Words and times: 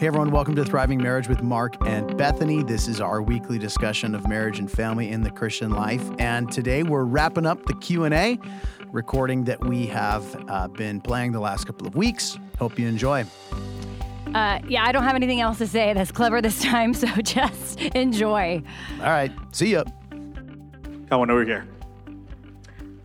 Hey 0.00 0.06
everyone, 0.06 0.30
welcome 0.30 0.56
to 0.56 0.64
Thriving 0.64 1.02
Marriage 1.02 1.28
with 1.28 1.42
Mark 1.42 1.76
and 1.86 2.16
Bethany. 2.16 2.62
This 2.62 2.88
is 2.88 3.02
our 3.02 3.20
weekly 3.20 3.58
discussion 3.58 4.14
of 4.14 4.26
marriage 4.26 4.58
and 4.58 4.70
family 4.70 5.10
in 5.10 5.20
the 5.20 5.30
Christian 5.30 5.72
life. 5.72 6.02
And 6.18 6.50
today 6.50 6.82
we're 6.82 7.04
wrapping 7.04 7.44
up 7.44 7.66
the 7.66 7.74
Q&A 7.74 8.38
recording 8.92 9.44
that 9.44 9.62
we 9.62 9.84
have 9.88 10.42
uh, 10.48 10.68
been 10.68 11.02
playing 11.02 11.32
the 11.32 11.40
last 11.40 11.66
couple 11.66 11.86
of 11.86 11.96
weeks. 11.96 12.38
Hope 12.58 12.78
you 12.78 12.88
enjoy. 12.88 13.26
Uh, 14.34 14.60
yeah, 14.66 14.86
I 14.86 14.92
don't 14.92 15.02
have 15.02 15.16
anything 15.16 15.42
else 15.42 15.58
to 15.58 15.66
say 15.66 15.92
that's 15.92 16.12
clever 16.12 16.40
this 16.40 16.62
time, 16.62 16.94
so 16.94 17.06
just 17.16 17.78
enjoy. 17.82 18.62
All 19.00 19.04
right, 19.04 19.30
see 19.52 19.72
ya. 19.72 19.84
Come 21.10 21.20
on 21.20 21.30
over 21.30 21.44
here. 21.44 21.68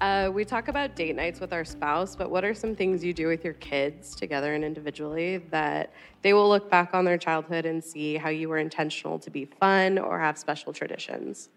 Uh, 0.05 0.29
we 0.29 0.45
talk 0.45 0.67
about 0.67 0.95
date 0.95 1.15
nights 1.15 1.39
with 1.39 1.51
our 1.51 1.65
spouse, 1.65 2.15
but 2.15 2.29
what 2.29 2.45
are 2.45 2.53
some 2.53 2.75
things 2.75 3.03
you 3.03 3.11
do 3.11 3.25
with 3.25 3.43
your 3.43 3.55
kids 3.55 4.15
together 4.15 4.53
and 4.53 4.63
individually 4.63 5.38
that 5.49 5.91
they 6.21 6.31
will 6.31 6.47
look 6.47 6.70
back 6.70 6.93
on 6.93 7.05
their 7.05 7.17
childhood 7.17 7.66
and 7.66 7.84
see 7.84 8.16
how 8.16 8.30
you 8.30 8.47
were 8.47 8.59
intentional 8.59 9.17
to 9.17 9.31
be 9.31 9.45
fun 9.45 9.97
or 9.97 10.20
have 10.20 10.38
special 10.38 10.71
traditions? 10.71 11.49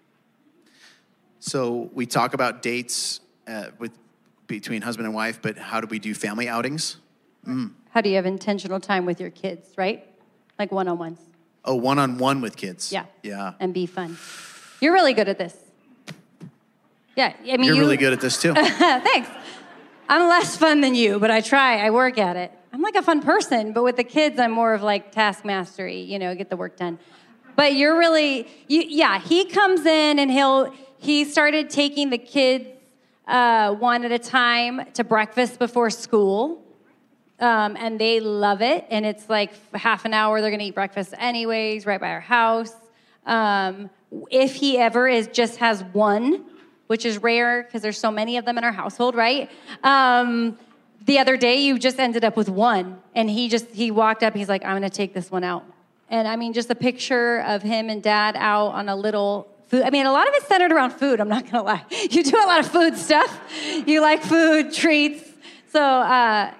So 1.40 1.90
we 1.92 2.06
talk 2.06 2.32
about 2.32 2.62
dates 2.62 3.20
uh, 3.46 3.66
with 3.78 3.92
between 4.46 4.80
husband 4.80 5.04
and 5.04 5.14
wife, 5.14 5.42
but 5.42 5.58
how 5.58 5.82
do 5.82 5.86
we 5.86 5.98
do 5.98 6.14
family 6.14 6.48
outings? 6.48 6.96
How 7.90 8.00
do 8.00 8.08
you 8.08 8.16
have 8.16 8.24
intentional 8.24 8.80
time 8.80 9.04
with 9.04 9.20
your 9.20 9.30
kids, 9.30 9.68
right? 9.76 10.06
Like 10.58 10.72
one 10.72 10.88
on 10.88 10.96
ones. 10.96 11.20
Oh, 11.66 11.74
one 11.74 11.98
on 11.98 12.16
one 12.16 12.40
with 12.40 12.56
kids. 12.56 12.90
Yeah. 12.90 13.04
Yeah. 13.22 13.52
And 13.60 13.74
be 13.74 13.84
fun. 13.84 14.16
You're 14.80 14.94
really 14.94 15.12
good 15.12 15.28
at 15.28 15.36
this. 15.36 15.54
Yeah, 17.18 17.34
I 17.40 17.56
mean, 17.56 17.64
You're 17.64 17.74
you, 17.74 17.80
really 17.80 17.96
good 17.96 18.12
at 18.12 18.20
this 18.20 18.40
too. 18.40 18.54
Thanks. 18.54 19.28
I'm 20.08 20.28
less 20.28 20.56
fun 20.56 20.82
than 20.82 20.94
you, 20.94 21.18
but 21.18 21.32
I 21.32 21.40
try. 21.40 21.84
I 21.84 21.90
work 21.90 22.16
at 22.16 22.36
it. 22.36 22.52
I'm 22.72 22.80
like 22.80 22.94
a 22.94 23.02
fun 23.02 23.22
person, 23.22 23.72
but 23.72 23.82
with 23.82 23.96
the 23.96 24.04
kids, 24.04 24.38
I'm 24.38 24.52
more 24.52 24.72
of 24.72 24.84
like 24.84 25.10
task 25.10 25.44
mastery. 25.44 26.00
You 26.00 26.20
know, 26.20 26.32
get 26.36 26.48
the 26.48 26.56
work 26.56 26.76
done. 26.76 27.00
But 27.56 27.74
you're 27.74 27.98
really, 27.98 28.46
you, 28.68 28.84
yeah. 28.86 29.18
He 29.18 29.46
comes 29.46 29.84
in 29.84 30.20
and 30.20 30.30
he'll. 30.30 30.72
He 30.98 31.24
started 31.24 31.70
taking 31.70 32.10
the 32.10 32.18
kids 32.18 32.66
uh, 33.26 33.74
one 33.74 34.04
at 34.04 34.12
a 34.12 34.18
time 34.20 34.88
to 34.92 35.02
breakfast 35.02 35.58
before 35.58 35.90
school. 35.90 36.64
Um, 37.40 37.76
and 37.76 38.00
they 38.00 38.20
love 38.20 38.62
it. 38.62 38.86
And 38.90 39.04
it's 39.04 39.28
like 39.28 39.50
half 39.74 40.04
an 40.04 40.14
hour, 40.14 40.40
they're 40.40 40.52
gonna 40.52 40.62
eat 40.62 40.74
breakfast 40.76 41.14
anyways, 41.18 41.84
right 41.84 42.00
by 42.00 42.10
our 42.10 42.20
house. 42.20 42.74
Um, 43.26 43.90
if 44.30 44.54
he 44.54 44.78
ever 44.78 45.08
is 45.08 45.26
just 45.26 45.56
has 45.56 45.82
one, 45.82 46.44
which 46.88 47.06
is 47.06 47.18
rare 47.18 47.62
because 47.62 47.80
there's 47.80 47.98
so 47.98 48.10
many 48.10 48.36
of 48.36 48.44
them 48.44 48.58
in 48.58 48.64
our 48.64 48.72
household, 48.72 49.14
right? 49.14 49.50
Um, 49.84 50.58
the 51.06 51.20
other 51.20 51.36
day, 51.36 51.60
you 51.60 51.78
just 51.78 51.98
ended 52.00 52.24
up 52.24 52.36
with 52.36 52.48
one, 52.48 53.00
and 53.14 53.30
he 53.30 53.48
just 53.48 53.66
he 53.68 53.90
walked 53.90 54.22
up. 54.22 54.34
He's 54.34 54.48
like, 54.48 54.64
"I'm 54.64 54.74
gonna 54.74 54.90
take 54.90 55.14
this 55.14 55.30
one 55.30 55.44
out." 55.44 55.64
And 56.10 56.26
I 56.26 56.36
mean, 56.36 56.52
just 56.52 56.70
a 56.70 56.74
picture 56.74 57.40
of 57.40 57.62
him 57.62 57.88
and 57.88 58.02
dad 58.02 58.34
out 58.36 58.68
on 58.68 58.88
a 58.88 58.96
little 58.96 59.48
food. 59.68 59.84
I 59.84 59.90
mean, 59.90 60.06
a 60.06 60.12
lot 60.12 60.26
of 60.26 60.34
it's 60.34 60.46
centered 60.46 60.72
around 60.72 60.90
food. 60.92 61.20
I'm 61.20 61.28
not 61.28 61.50
gonna 61.50 61.62
lie. 61.62 61.84
You 62.10 62.24
do 62.24 62.36
a 62.36 62.46
lot 62.46 62.60
of 62.60 62.68
food 62.70 62.96
stuff. 62.96 63.40
You 63.86 64.00
like 64.00 64.22
food 64.22 64.72
treats. 64.72 65.22
So, 65.70 65.82
uh, 65.82 66.52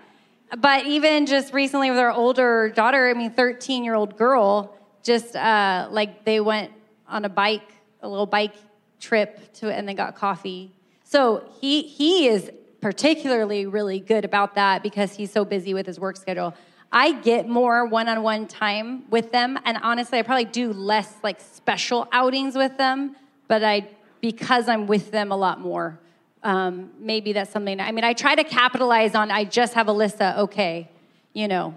but 0.58 0.86
even 0.86 1.26
just 1.26 1.52
recently 1.52 1.90
with 1.90 1.98
our 1.98 2.12
older 2.12 2.70
daughter, 2.70 3.08
I 3.08 3.14
mean, 3.14 3.30
13 3.30 3.84
year 3.84 3.94
old 3.94 4.16
girl, 4.16 4.74
just 5.02 5.34
uh, 5.34 5.88
like 5.90 6.24
they 6.24 6.40
went 6.40 6.72
on 7.08 7.24
a 7.24 7.28
bike, 7.28 7.70
a 8.02 8.08
little 8.08 8.26
bike 8.26 8.54
trip 9.00 9.52
to, 9.54 9.72
and 9.72 9.88
they 9.88 9.94
got 9.94 10.14
coffee. 10.14 10.72
So 11.04 11.44
he 11.60 11.82
he 11.82 12.28
is 12.28 12.50
particularly 12.80 13.66
really 13.66 14.00
good 14.00 14.24
about 14.24 14.54
that 14.54 14.82
because 14.82 15.14
he's 15.14 15.32
so 15.32 15.44
busy 15.44 15.74
with 15.74 15.86
his 15.86 15.98
work 15.98 16.16
schedule. 16.16 16.54
I 16.90 17.12
get 17.12 17.48
more 17.48 17.84
one-on-one 17.84 18.46
time 18.46 19.08
with 19.10 19.30
them, 19.30 19.58
and 19.64 19.78
honestly, 19.82 20.18
I 20.18 20.22
probably 20.22 20.46
do 20.46 20.72
less 20.72 21.12
like 21.22 21.40
special 21.40 22.08
outings 22.12 22.56
with 22.56 22.78
them, 22.78 23.16
but 23.46 23.62
I 23.62 23.88
because 24.20 24.68
I'm 24.68 24.86
with 24.86 25.10
them 25.10 25.32
a 25.32 25.36
lot 25.36 25.60
more. 25.60 25.98
Um, 26.42 26.90
maybe 26.98 27.32
that's 27.32 27.50
something. 27.50 27.80
I 27.80 27.92
mean, 27.92 28.04
I 28.04 28.12
try 28.12 28.34
to 28.34 28.44
capitalize 28.44 29.14
on. 29.14 29.30
I 29.30 29.44
just 29.44 29.74
have 29.74 29.86
Alyssa. 29.86 30.38
Okay, 30.38 30.88
you 31.34 31.48
know, 31.48 31.76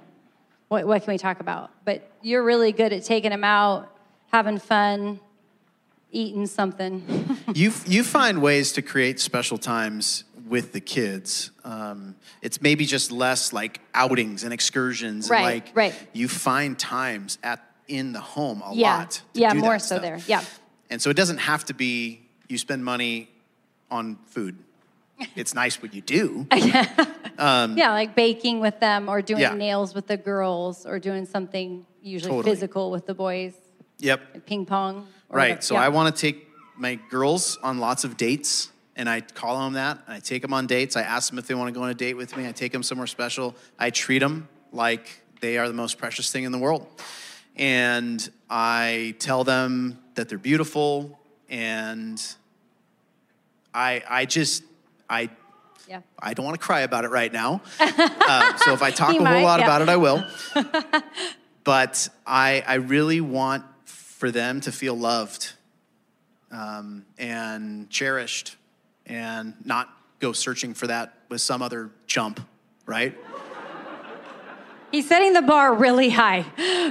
what 0.70 0.86
what 0.88 1.04
can 1.04 1.14
we 1.14 1.18
talk 1.18 1.40
about? 1.40 1.72
But 1.84 2.10
you're 2.22 2.44
really 2.44 2.72
good 2.72 2.94
at 2.94 3.04
taking 3.04 3.32
them 3.32 3.44
out, 3.44 3.90
having 4.32 4.60
fun, 4.60 5.20
eating 6.12 6.48
something. 6.48 7.04
you 7.56 7.72
you 7.86 8.04
find 8.04 8.42
ways 8.42 8.72
to 8.74 8.82
create 8.82 9.20
special 9.20 9.58
times 9.58 10.24
with 10.48 10.74
the 10.74 10.82
kids. 10.82 11.52
Um, 11.64 12.16
it's 12.42 12.62
maybe 12.62 12.86
just 12.86 13.12
less 13.12 13.54
like 13.54 13.80
outings 13.94 14.44
and 14.44 14.54
excursions. 14.54 15.26
and, 15.26 15.32
Right, 15.32 15.44
like 15.66 15.72
right. 15.76 15.96
You 16.14 16.28
find 16.28 16.78
times 16.78 17.38
at 17.44 17.60
in 17.88 18.14
the 18.14 18.20
home 18.22 18.62
a 18.66 18.74
yeah, 18.74 18.98
lot. 18.98 19.12
to 19.34 19.40
yeah, 19.40 19.54
more 19.54 19.80
so 19.80 19.86
stuff. 19.98 20.02
there. 20.02 20.20
Yeah. 20.28 20.44
And 20.90 21.02
so 21.02 21.10
it 21.10 21.16
doesn't 21.16 21.38
have 21.40 21.66
to 21.66 21.74
be 21.74 22.22
you 22.50 22.58
spend 22.58 22.84
money 22.84 23.30
on 23.90 24.18
food. 24.28 24.58
It's 25.36 25.54
nice 25.54 25.82
what 25.82 25.94
you 25.94 26.02
do. 26.02 26.48
yeah, 26.56 27.92
like 27.92 28.16
baking 28.16 28.60
with 28.60 28.80
them 28.80 29.08
or 29.10 29.22
doing 29.22 29.42
Yeah. 29.42 29.54
nails 29.54 29.94
with 29.94 30.08
the 30.08 30.18
girls 30.18 30.86
or 30.86 31.00
doing 31.00 31.26
something 31.26 31.86
usually 32.02 32.32
Totally. 32.32 32.54
physical 32.56 32.92
with 32.92 33.06
the 33.06 33.14
boys, 33.14 33.54
Yep. 34.02 34.22
like 34.34 34.46
ping 34.46 34.66
pong. 34.66 35.08
Right. 35.30 35.50
whatever. 35.50 35.62
So 35.62 35.76
Yeah. 35.76 35.82
I 35.84 35.90
want 35.90 36.14
to 36.16 36.22
take 36.22 36.48
my 36.78 36.96
girls 37.10 37.58
on 37.64 37.80
lots 37.80 38.04
of 38.04 38.18
dates, 38.18 38.72
and 38.96 39.08
I 39.10 39.22
call 39.22 39.60
them 39.64 39.74
that. 39.74 40.00
And 40.08 40.16
I 40.16 40.20
take 40.20 40.42
them 40.42 40.54
on 40.54 40.68
dates. 40.68 40.96
I 40.96 41.02
ask 41.04 41.30
them 41.30 41.40
if 41.40 41.48
they 41.48 41.54
want 41.56 41.68
to 41.74 41.78
go 41.78 41.84
on 41.84 41.90
a 41.90 41.94
date 41.94 42.16
with 42.16 42.36
me. 42.36 42.48
I 42.48 42.52
take 42.52 42.72
them 42.72 42.84
somewhere 42.84 43.08
special. 43.08 43.56
I 43.80 43.90
treat 43.92 44.20
them 44.20 44.48
like 44.74 45.22
they 45.40 45.58
are 45.58 45.68
the 45.68 45.74
most 45.74 45.98
precious 45.98 46.32
thing 46.32 46.44
in 46.44 46.52
the 46.52 46.58
world. 46.58 46.88
And 47.56 48.28
I 48.50 49.16
tell 49.20 49.44
them 49.44 50.00
that 50.16 50.28
they're 50.30 50.38
beautiful. 50.38 51.20
And 51.50 52.22
I, 53.74 54.04
I 54.10 54.26
just, 54.26 54.64
I, 55.10 55.30
Yeah. 55.88 56.02
I 56.20 56.34
don't 56.34 56.46
want 56.46 56.60
to 56.60 56.66
cry 56.66 56.82
about 56.82 57.06
it 57.06 57.10
right 57.12 57.32
now. 57.32 57.62
uh, 57.80 58.58
so 58.58 58.74
if 58.74 58.82
I 58.82 58.92
talk 58.92 59.12
He 59.12 59.18
a 59.18 59.20
whole 59.20 59.34
might, 59.34 59.44
lot 59.44 59.60
yeah. 59.60 59.66
about 59.66 59.82
it, 59.82 59.90
I 59.90 59.98
will. 59.98 60.24
but 61.64 62.10
I, 62.26 62.64
I 62.66 62.76
really 62.76 63.22
want 63.22 63.64
for 64.22 64.30
them 64.30 64.62
to 64.62 64.72
feel 64.72 64.94
loved 64.94 65.54
um, 66.52 67.04
and 67.18 67.90
cherished 67.90 68.56
and 69.08 69.56
not 69.66 69.90
go 70.20 70.32
searching 70.32 70.76
for 70.76 70.86
that 70.86 71.16
with 71.30 71.42
some 71.42 71.64
other 71.64 71.90
chump, 72.06 72.40
right? 72.86 73.18
He's 74.92 75.08
setting 75.08 75.34
the 75.34 75.42
bar 75.42 75.74
really 75.74 76.10
high 76.10 76.44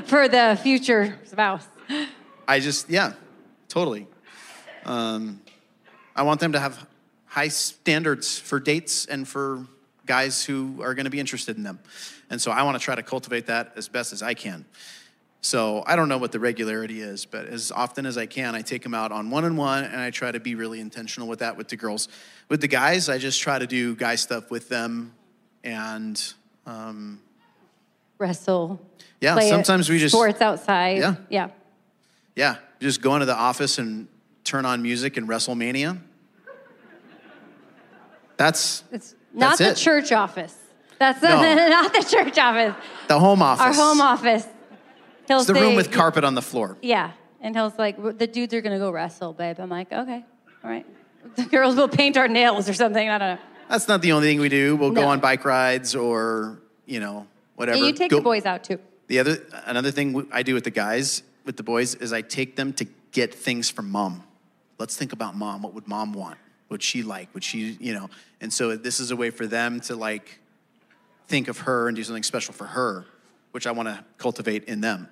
for 0.07 0.27
the 0.27 0.59
future 0.61 1.21
spouse. 1.25 1.65
I 2.49 2.59
just, 2.59 2.91
yeah, 2.91 3.13
totally. 3.69 4.09
Um, 4.85 5.41
I 6.17 6.25
want 6.25 6.41
them 6.41 6.51
to 6.51 6.59
have 6.59 6.85
high 7.27 7.47
standards 7.47 8.41
for 8.41 8.59
dates 8.59 9.07
and 9.07 9.29
for 9.29 9.69
guys 10.05 10.45
who 10.45 10.83
are 10.83 10.95
going 10.95 11.05
to 11.05 11.11
be 11.11 11.21
interested 11.21 11.57
in 11.57 11.63
them. 11.63 11.79
And 12.29 12.43
so 12.43 12.51
I 12.51 12.65
want 12.65 12.77
to 12.77 12.85
try 12.85 12.97
to 12.97 13.05
cultivate 13.05 13.47
that 13.47 13.75
as 13.77 13.87
best 13.87 14.13
as 14.13 14.21
I 14.21 14.35
can. 14.35 14.65
So 15.43 15.83
I 15.87 15.97
don't 15.97 16.09
know 16.11 16.19
what 16.19 16.33
the 16.33 16.39
regularity 16.41 17.01
is, 17.01 17.25
but 17.25 17.47
as 17.47 17.73
often 17.73 18.05
as 18.05 18.19
I 18.19 18.27
can, 18.27 18.55
I 18.55 18.61
take 18.63 18.83
them 18.83 18.93
out 18.93 19.11
on 19.11 19.31
one 19.31 19.45
on 19.45 19.57
one 19.57 19.85
and 19.85 19.97
I 19.99 20.11
try 20.11 20.31
to 20.31 20.39
be 20.41 20.55
really 20.55 20.81
intentional 20.81 21.29
with 21.29 21.39
that 21.39 21.57
with 21.57 21.69
the 21.69 21.77
girls. 21.77 22.09
With 22.51 22.61
the 22.61 22.69
guys, 22.69 23.09
I 23.09 23.17
just 23.19 23.41
try 23.41 23.59
to 23.59 23.67
do 23.67 23.95
guy 23.97 24.17
stuff 24.17 24.51
with 24.51 24.69
them 24.69 25.15
and 25.65 26.23
um, 26.67 27.21
Wrestle. 28.19 28.81
Yeah, 29.21 29.39
sometimes 29.41 29.89
we 29.89 29.99
just- 29.99 30.15
sports 30.15 30.41
outside. 30.43 30.99
Yeah. 30.99 31.15
Yeah. 31.31 31.49
yeah, 32.37 32.57
just 32.81 33.01
go 33.01 33.15
into 33.15 33.27
the 33.27 33.35
office 33.37 33.79
and 33.79 34.09
turn 34.45 34.67
on 34.67 34.83
music 34.83 35.17
and 35.17 35.27
WrestleMania. 35.29 35.99
That's 38.37 38.85
It's 38.93 39.15
not 39.33 39.59
That's 39.59 39.59
the 39.59 39.71
it. 39.71 39.77
church 39.77 40.13
office. 40.13 40.55
That's 40.99 41.23
No. 41.23 41.41
not 41.69 41.93
the 41.95 42.03
church 42.05 42.39
office. 42.39 42.75
the 43.09 43.19
home 43.19 43.43
office. 43.43 43.65
Our 43.67 43.73
home 43.73 44.01
office. 44.01 44.47
He'll 45.31 45.39
It's 45.39 45.47
the 45.47 45.55
say, 45.55 45.61
room 45.61 45.77
with 45.77 45.93
carpet 45.93 46.25
on 46.25 46.35
the 46.35 46.43
floor. 46.43 46.77
Yeah. 46.83 47.13
And 47.41 47.55
he'll 47.55 47.73
like, 47.79 48.19
the 48.19 48.27
dudes 48.27 48.53
are 48.53 48.61
going 48.61 48.73
to 48.73 48.81
go 48.81 48.91
wrestle, 48.91 49.33
babe. 49.33 49.61
I'm 49.61 49.69
like, 49.71 49.93
okay, 49.93 50.25
all 50.65 50.71
right. 50.71 50.85
The 51.37 51.45
girls 51.45 51.77
will 51.77 51.89
paint 51.89 52.17
our 52.17 52.27
nails 52.27 52.69
or 52.69 52.73
something. 52.75 53.09
I 53.09 53.19
don't 53.19 53.37
know. 53.37 53.43
That's 53.69 53.87
not 53.87 54.03
the 54.03 54.11
only 54.11 54.27
thing 54.27 54.41
we 54.41 54.49
do. 54.49 54.75
We'll 54.75 54.91
go 54.91 55.07
on 55.07 55.21
bike 55.21 55.45
rides 55.45 55.95
or, 55.95 56.61
you 56.85 56.99
know, 56.99 57.29
whatever. 57.55 57.77
And 57.77 57.87
you 57.87 57.93
take 57.93 58.11
Go- 58.11 58.17
the 58.17 58.23
boys 58.23 58.45
out 58.45 58.65
too. 58.65 58.81
The 59.07 59.21
other 59.21 59.39
another 59.67 59.93
thing 59.93 60.27
I 60.33 60.43
do 60.43 60.55
with 60.55 60.65
the 60.65 60.71
guys, 60.71 61.23
with 61.45 61.57
the 61.57 61.63
boys, 61.63 61.95
is 61.95 62.13
I 62.13 62.23
take 62.23 62.57
them 62.57 62.73
to 62.73 62.87
get 63.13 63.33
things 63.33 63.71
from 63.71 63.91
mom. 63.91 64.25
Let's 64.79 64.97
think 64.97 65.13
about 65.13 65.37
mom. 65.37 65.63
What 65.63 65.75
would 65.75 65.87
mom 65.87 66.13
want? 66.15 66.39
Would 66.71 66.83
she 66.83 67.03
like? 67.05 67.33
Would 67.35 67.45
she, 67.45 67.77
you 67.79 67.93
know? 67.93 68.09
And 68.41 68.53
so 68.53 68.77
this 68.77 68.99
is 68.99 69.13
a 69.13 69.17
way 69.17 69.31
for 69.31 69.47
them 69.47 69.81
to 69.83 69.95
like 69.95 70.41
think 71.29 71.47
of 71.47 71.59
her 71.59 71.87
and 71.87 71.97
do 71.97 72.03
something 72.03 72.25
special 72.25 72.55
for 72.55 72.65
her, 72.65 73.05
which 73.53 73.67
I 73.67 73.73
want 73.73 73.89
to 73.89 74.03
cultivate 74.17 74.65
in 74.65 74.81
them. 74.81 75.09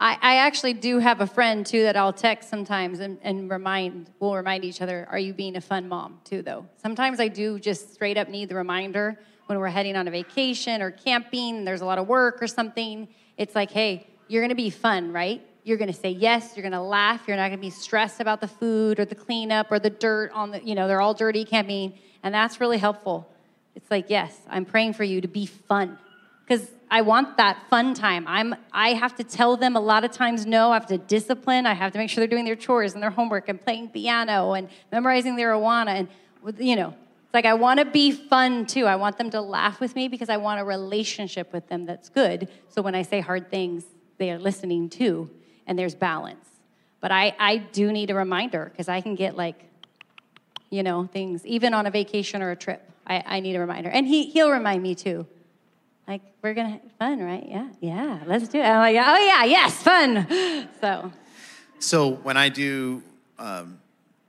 I, 0.00 0.16
I 0.22 0.36
actually 0.36 0.72
do 0.72 0.98
have 0.98 1.20
a 1.20 1.26
friend 1.26 1.64
too 1.64 1.82
that 1.82 1.94
I'll 1.94 2.12
text 2.12 2.48
sometimes 2.48 3.00
and, 3.00 3.18
and 3.22 3.50
remind, 3.50 4.10
we'll 4.18 4.34
remind 4.34 4.64
each 4.64 4.80
other, 4.80 5.06
are 5.10 5.18
you 5.18 5.34
being 5.34 5.56
a 5.56 5.60
fun 5.60 5.88
mom 5.88 6.20
too, 6.24 6.40
though? 6.40 6.64
Sometimes 6.78 7.20
I 7.20 7.28
do 7.28 7.58
just 7.58 7.92
straight 7.92 8.16
up 8.16 8.28
need 8.28 8.48
the 8.48 8.54
reminder 8.54 9.18
when 9.44 9.58
we're 9.58 9.68
heading 9.68 9.96
on 9.96 10.08
a 10.08 10.10
vacation 10.10 10.80
or 10.80 10.90
camping, 10.90 11.66
there's 11.66 11.82
a 11.82 11.84
lot 11.84 11.98
of 11.98 12.06
work 12.06 12.42
or 12.42 12.46
something, 12.46 13.08
it's 13.36 13.54
like, 13.54 13.70
hey, 13.70 14.06
you're 14.26 14.42
gonna 14.42 14.54
be 14.54 14.70
fun, 14.70 15.12
right? 15.12 15.42
You're 15.64 15.76
gonna 15.76 15.92
say 15.92 16.10
yes, 16.10 16.56
you're 16.56 16.62
gonna 16.62 16.82
laugh, 16.82 17.24
you're 17.26 17.36
not 17.36 17.48
gonna 17.48 17.60
be 17.60 17.68
stressed 17.68 18.20
about 18.20 18.40
the 18.40 18.48
food 18.48 18.98
or 18.98 19.04
the 19.04 19.14
cleanup 19.14 19.70
or 19.70 19.78
the 19.78 19.90
dirt 19.90 20.30
on 20.32 20.52
the, 20.52 20.64
you 20.64 20.74
know, 20.74 20.88
they're 20.88 21.02
all 21.02 21.14
dirty 21.14 21.44
camping. 21.44 21.92
And 22.22 22.34
that's 22.34 22.58
really 22.58 22.78
helpful. 22.78 23.30
It's 23.74 23.90
like, 23.90 24.08
yes, 24.08 24.38
I'm 24.48 24.64
praying 24.64 24.94
for 24.94 25.04
you 25.04 25.20
to 25.20 25.28
be 25.28 25.44
fun. 25.44 25.98
Because 26.50 26.68
I 26.90 27.02
want 27.02 27.36
that 27.36 27.62
fun 27.70 27.94
time. 27.94 28.24
I'm 28.26 28.56
I 28.72 28.94
have 28.94 29.14
to 29.16 29.24
tell 29.24 29.56
them 29.56 29.76
a 29.76 29.80
lot 29.80 30.02
of 30.04 30.10
times 30.10 30.46
no, 30.46 30.72
I 30.72 30.74
have 30.74 30.86
to 30.86 30.98
discipline, 30.98 31.64
I 31.64 31.74
have 31.74 31.92
to 31.92 31.98
make 31.98 32.10
sure 32.10 32.20
they're 32.20 32.26
doing 32.26 32.44
their 32.44 32.56
chores 32.56 32.94
and 32.94 33.00
their 33.00 33.10
homework 33.10 33.48
and 33.48 33.64
playing 33.64 33.90
piano 33.90 34.54
and 34.54 34.68
memorizing 34.90 35.36
their 35.36 35.52
Awana 35.52 35.90
and 35.90 36.08
you 36.58 36.74
know, 36.74 36.88
it's 36.88 37.34
like 37.34 37.44
I 37.44 37.54
want 37.54 37.78
to 37.78 37.86
be 37.86 38.10
fun 38.10 38.66
too. 38.66 38.86
I 38.86 38.96
want 38.96 39.16
them 39.16 39.30
to 39.30 39.40
laugh 39.40 39.78
with 39.78 39.94
me 39.94 40.08
because 40.08 40.28
I 40.28 40.38
want 40.38 40.60
a 40.60 40.64
relationship 40.64 41.52
with 41.52 41.68
them 41.68 41.86
that's 41.86 42.08
good. 42.08 42.48
So 42.68 42.82
when 42.82 42.96
I 42.96 43.02
say 43.02 43.20
hard 43.20 43.48
things, 43.48 43.84
they 44.18 44.32
are 44.32 44.38
listening 44.38 44.88
too, 44.88 45.30
and 45.68 45.78
there's 45.78 45.94
balance. 45.94 46.48
But 47.00 47.12
I, 47.12 47.32
I 47.38 47.58
do 47.58 47.92
need 47.92 48.10
a 48.10 48.14
reminder 48.16 48.70
because 48.72 48.88
I 48.88 49.02
can 49.02 49.14
get 49.14 49.36
like, 49.36 49.66
you 50.68 50.82
know, 50.82 51.06
things, 51.06 51.46
even 51.46 51.74
on 51.74 51.86
a 51.86 51.92
vacation 51.92 52.42
or 52.42 52.50
a 52.50 52.56
trip. 52.56 52.90
I, 53.06 53.22
I 53.24 53.40
need 53.40 53.54
a 53.54 53.60
reminder. 53.60 53.88
And 53.88 54.04
he, 54.08 54.24
he'll 54.30 54.50
remind 54.50 54.82
me 54.82 54.96
too. 54.96 55.28
Like, 56.10 56.22
we're 56.42 56.54
have 56.54 56.80
fun, 56.98 57.22
right? 57.22 57.46
Yeah, 57.48 57.68
yeah, 57.80 58.18
let's 58.26 58.48
do 58.48 58.58
it. 58.58 58.64
I'm 58.64 58.78
like, 58.78 58.96
oh, 58.96 59.24
yeah, 59.24 59.44
yes, 59.44 59.80
fun. 59.80 60.26
So, 60.80 61.12
So 61.78 62.10
when 62.10 62.36
I 62.36 62.48
do, 62.48 63.04
um, 63.38 63.78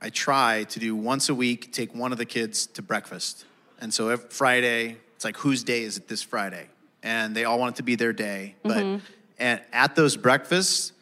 I 0.00 0.10
try 0.10 0.62
to 0.62 0.78
do 0.78 0.94
once 0.94 1.28
a 1.28 1.34
week, 1.34 1.72
take 1.72 1.92
one 1.92 2.12
of 2.12 2.18
the 2.18 2.24
kids 2.24 2.66
to 2.66 2.82
breakfast. 2.82 3.46
And 3.80 3.92
so 3.92 4.10
every 4.10 4.28
Friday, 4.28 4.98
it's 5.16 5.24
like, 5.24 5.36
whose 5.38 5.64
day 5.64 5.82
is 5.82 5.96
it 5.96 6.06
this 6.06 6.22
Friday? 6.22 6.68
And 7.02 7.34
they 7.34 7.46
all 7.46 7.58
want 7.58 7.74
it 7.74 7.76
to 7.78 7.82
be 7.82 7.96
their 7.96 8.12
day. 8.12 8.54
But 8.62 9.00
and 9.40 9.60
at 9.72 9.96
those 9.96 10.16
breakfasts, 10.16 10.92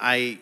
I, 0.00 0.38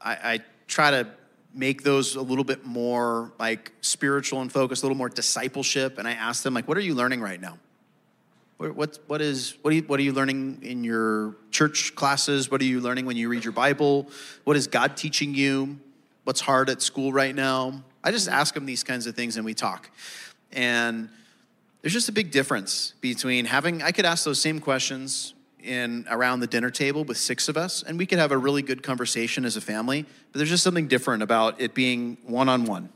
I, 0.00 0.12
I 0.12 0.40
try 0.68 0.92
to 0.92 1.08
make 1.52 1.82
those 1.82 2.14
a 2.14 2.22
little 2.22 2.44
bit 2.44 2.64
more 2.64 3.32
like 3.40 3.72
spiritual 3.80 4.42
and 4.42 4.52
focused, 4.52 4.84
a 4.84 4.86
little 4.86 4.96
more 4.96 5.08
discipleship. 5.08 5.98
And 5.98 6.06
I 6.06 6.12
ask 6.12 6.44
them, 6.44 6.54
like, 6.54 6.68
what 6.68 6.76
are 6.76 6.82
you 6.82 6.94
learning 6.94 7.20
right 7.20 7.40
now? 7.40 7.58
What, 8.56 8.98
what, 9.06 9.20
is, 9.20 9.56
what, 9.62 9.72
are 9.72 9.76
you, 9.76 9.82
what 9.82 9.98
are 9.98 10.02
you 10.02 10.12
learning 10.12 10.60
in 10.62 10.84
your 10.84 11.36
church 11.50 11.94
classes? 11.94 12.50
What 12.50 12.60
are 12.60 12.64
you 12.64 12.80
learning 12.80 13.04
when 13.04 13.16
you 13.16 13.28
read 13.28 13.44
your 13.44 13.52
Bible? 13.52 14.08
What 14.44 14.56
is 14.56 14.66
God 14.66 14.96
teaching 14.96 15.34
you? 15.34 15.78
What's 16.22 16.40
hard 16.40 16.70
at 16.70 16.80
school 16.80 17.12
right 17.12 17.34
now? 17.34 17.82
I 18.02 18.10
just 18.10 18.28
ask 18.28 18.54
them 18.54 18.64
these 18.64 18.84
kinds 18.84 19.06
of 19.06 19.14
things 19.14 19.36
and 19.36 19.44
we 19.44 19.54
talk. 19.54 19.90
And 20.52 21.08
there's 21.82 21.92
just 21.92 22.08
a 22.08 22.12
big 22.12 22.30
difference 22.30 22.94
between 23.00 23.44
having, 23.44 23.82
I 23.82 23.90
could 23.90 24.04
ask 24.04 24.24
those 24.24 24.40
same 24.40 24.60
questions 24.60 25.34
in 25.62 26.06
around 26.10 26.40
the 26.40 26.46
dinner 26.46 26.70
table 26.70 27.04
with 27.04 27.16
six 27.16 27.48
of 27.48 27.56
us, 27.56 27.82
and 27.82 27.98
we 27.98 28.06
could 28.06 28.18
have 28.18 28.32
a 28.32 28.38
really 28.38 28.62
good 28.62 28.82
conversation 28.82 29.44
as 29.44 29.56
a 29.56 29.60
family, 29.60 30.02
but 30.02 30.38
there's 30.38 30.50
just 30.50 30.62
something 30.62 30.88
different 30.88 31.22
about 31.22 31.60
it 31.60 31.74
being 31.74 32.18
one 32.24 32.48
on 32.48 32.64
one, 32.64 32.90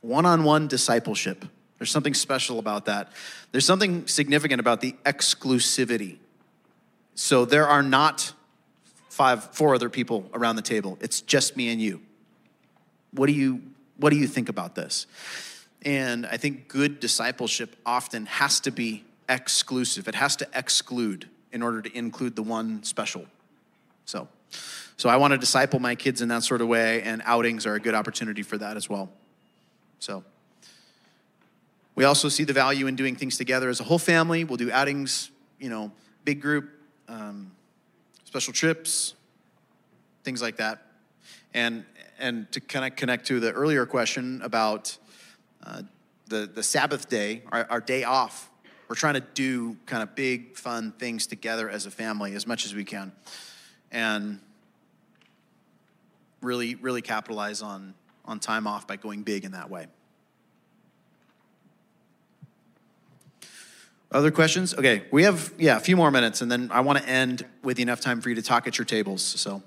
one 0.00 0.26
on 0.26 0.44
one 0.44 0.68
discipleship. 0.68 1.44
There's 1.80 1.90
something 1.90 2.12
special 2.12 2.58
about 2.58 2.84
that. 2.84 3.10
There's 3.52 3.64
something 3.64 4.06
significant 4.06 4.60
about 4.60 4.82
the 4.82 4.94
exclusivity. 5.06 6.18
So 7.14 7.46
there 7.46 7.66
are 7.66 7.82
not 7.82 8.34
five, 9.08 9.44
four 9.54 9.74
other 9.74 9.88
people 9.88 10.28
around 10.34 10.56
the 10.56 10.62
table. 10.62 10.98
It's 11.00 11.22
just 11.22 11.56
me 11.56 11.72
and 11.72 11.80
you. 11.80 12.02
What 13.12 13.28
do 13.28 13.32
you, 13.32 13.62
what 13.96 14.10
do 14.10 14.16
you 14.16 14.26
think 14.26 14.50
about 14.50 14.74
this? 14.74 15.06
And 15.82 16.26
I 16.26 16.36
think 16.36 16.68
good 16.68 17.00
discipleship 17.00 17.74
often 17.86 18.26
has 18.26 18.60
to 18.60 18.70
be 18.70 19.04
exclusive. 19.26 20.06
It 20.06 20.16
has 20.16 20.36
to 20.36 20.48
exclude 20.54 21.30
in 21.50 21.62
order 21.62 21.80
to 21.80 21.96
include 21.96 22.36
the 22.36 22.42
one 22.42 22.82
special. 22.82 23.24
So, 24.04 24.28
so 24.98 25.08
I 25.08 25.16
want 25.16 25.32
to 25.32 25.38
disciple 25.38 25.80
my 25.80 25.94
kids 25.94 26.20
in 26.20 26.28
that 26.28 26.42
sort 26.42 26.60
of 26.60 26.68
way, 26.68 27.00
and 27.00 27.22
outings 27.24 27.64
are 27.64 27.74
a 27.74 27.80
good 27.80 27.94
opportunity 27.94 28.42
for 28.42 28.58
that 28.58 28.76
as 28.76 28.90
well. 28.90 29.08
So, 29.98 30.24
we 32.00 32.06
also 32.06 32.30
see 32.30 32.44
the 32.44 32.54
value 32.54 32.86
in 32.86 32.96
doing 32.96 33.14
things 33.14 33.36
together 33.36 33.68
as 33.68 33.78
a 33.78 33.84
whole 33.84 33.98
family. 33.98 34.42
We'll 34.42 34.56
do 34.56 34.72
outings, 34.72 35.30
you 35.58 35.68
know, 35.68 35.92
big 36.24 36.40
group, 36.40 36.70
um, 37.08 37.50
special 38.24 38.54
trips, 38.54 39.12
things 40.24 40.40
like 40.40 40.56
that. 40.56 40.80
And 41.52 41.84
and 42.18 42.50
to 42.52 42.60
kind 42.62 42.90
of 42.90 42.96
connect 42.96 43.26
to 43.26 43.38
the 43.38 43.52
earlier 43.52 43.84
question 43.84 44.40
about 44.40 44.96
uh, 45.62 45.82
the 46.26 46.46
the 46.46 46.62
Sabbath 46.62 47.10
day, 47.10 47.42
our, 47.52 47.66
our 47.68 47.80
day 47.82 48.04
off. 48.04 48.48
We're 48.88 48.96
trying 48.96 49.20
to 49.20 49.24
do 49.34 49.76
kind 49.84 50.02
of 50.02 50.14
big, 50.14 50.56
fun 50.56 50.92
things 50.92 51.26
together 51.26 51.68
as 51.68 51.84
a 51.84 51.90
family 51.90 52.34
as 52.34 52.46
much 52.46 52.64
as 52.64 52.74
we 52.74 52.84
can, 52.84 53.12
and 53.92 54.40
really, 56.40 56.76
really 56.76 57.02
capitalize 57.02 57.60
on 57.60 57.92
on 58.24 58.40
time 58.40 58.66
off 58.66 58.86
by 58.86 58.96
going 58.96 59.22
big 59.22 59.44
in 59.44 59.52
that 59.52 59.68
way. 59.68 59.86
Other 64.12 64.32
questions? 64.32 64.74
Okay, 64.74 65.04
we 65.12 65.22
have 65.22 65.54
yeah 65.56 65.76
a 65.76 65.80
few 65.80 65.96
more 65.96 66.10
minutes, 66.10 66.40
and 66.40 66.50
then 66.50 66.68
I 66.72 66.80
want 66.80 66.98
to 66.98 67.08
end 67.08 67.46
with 67.62 67.78
enough 67.78 68.00
time 68.00 68.20
for 68.20 68.28
you 68.28 68.34
to 68.34 68.42
talk 68.42 68.66
at 68.66 68.76
your 68.76 68.84
tables. 68.84 69.22
So, 69.22 69.62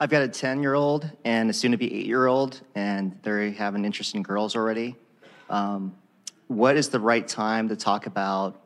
I've 0.00 0.10
got 0.10 0.22
a 0.22 0.28
10 0.28 0.60
year 0.60 0.74
old 0.74 1.08
and 1.24 1.48
a 1.48 1.52
soon 1.52 1.70
to 1.70 1.76
be 1.76 1.94
eight 1.94 2.06
year 2.06 2.26
old, 2.26 2.60
and 2.74 3.16
they 3.22 3.52
have 3.52 3.76
an 3.76 3.84
interest 3.84 4.16
in 4.16 4.24
girls 4.24 4.56
already. 4.56 4.96
Um, 5.48 5.94
what 6.48 6.76
is 6.76 6.88
the 6.88 6.98
right 6.98 7.26
time 7.26 7.68
to 7.68 7.76
talk 7.76 8.06
about 8.06 8.60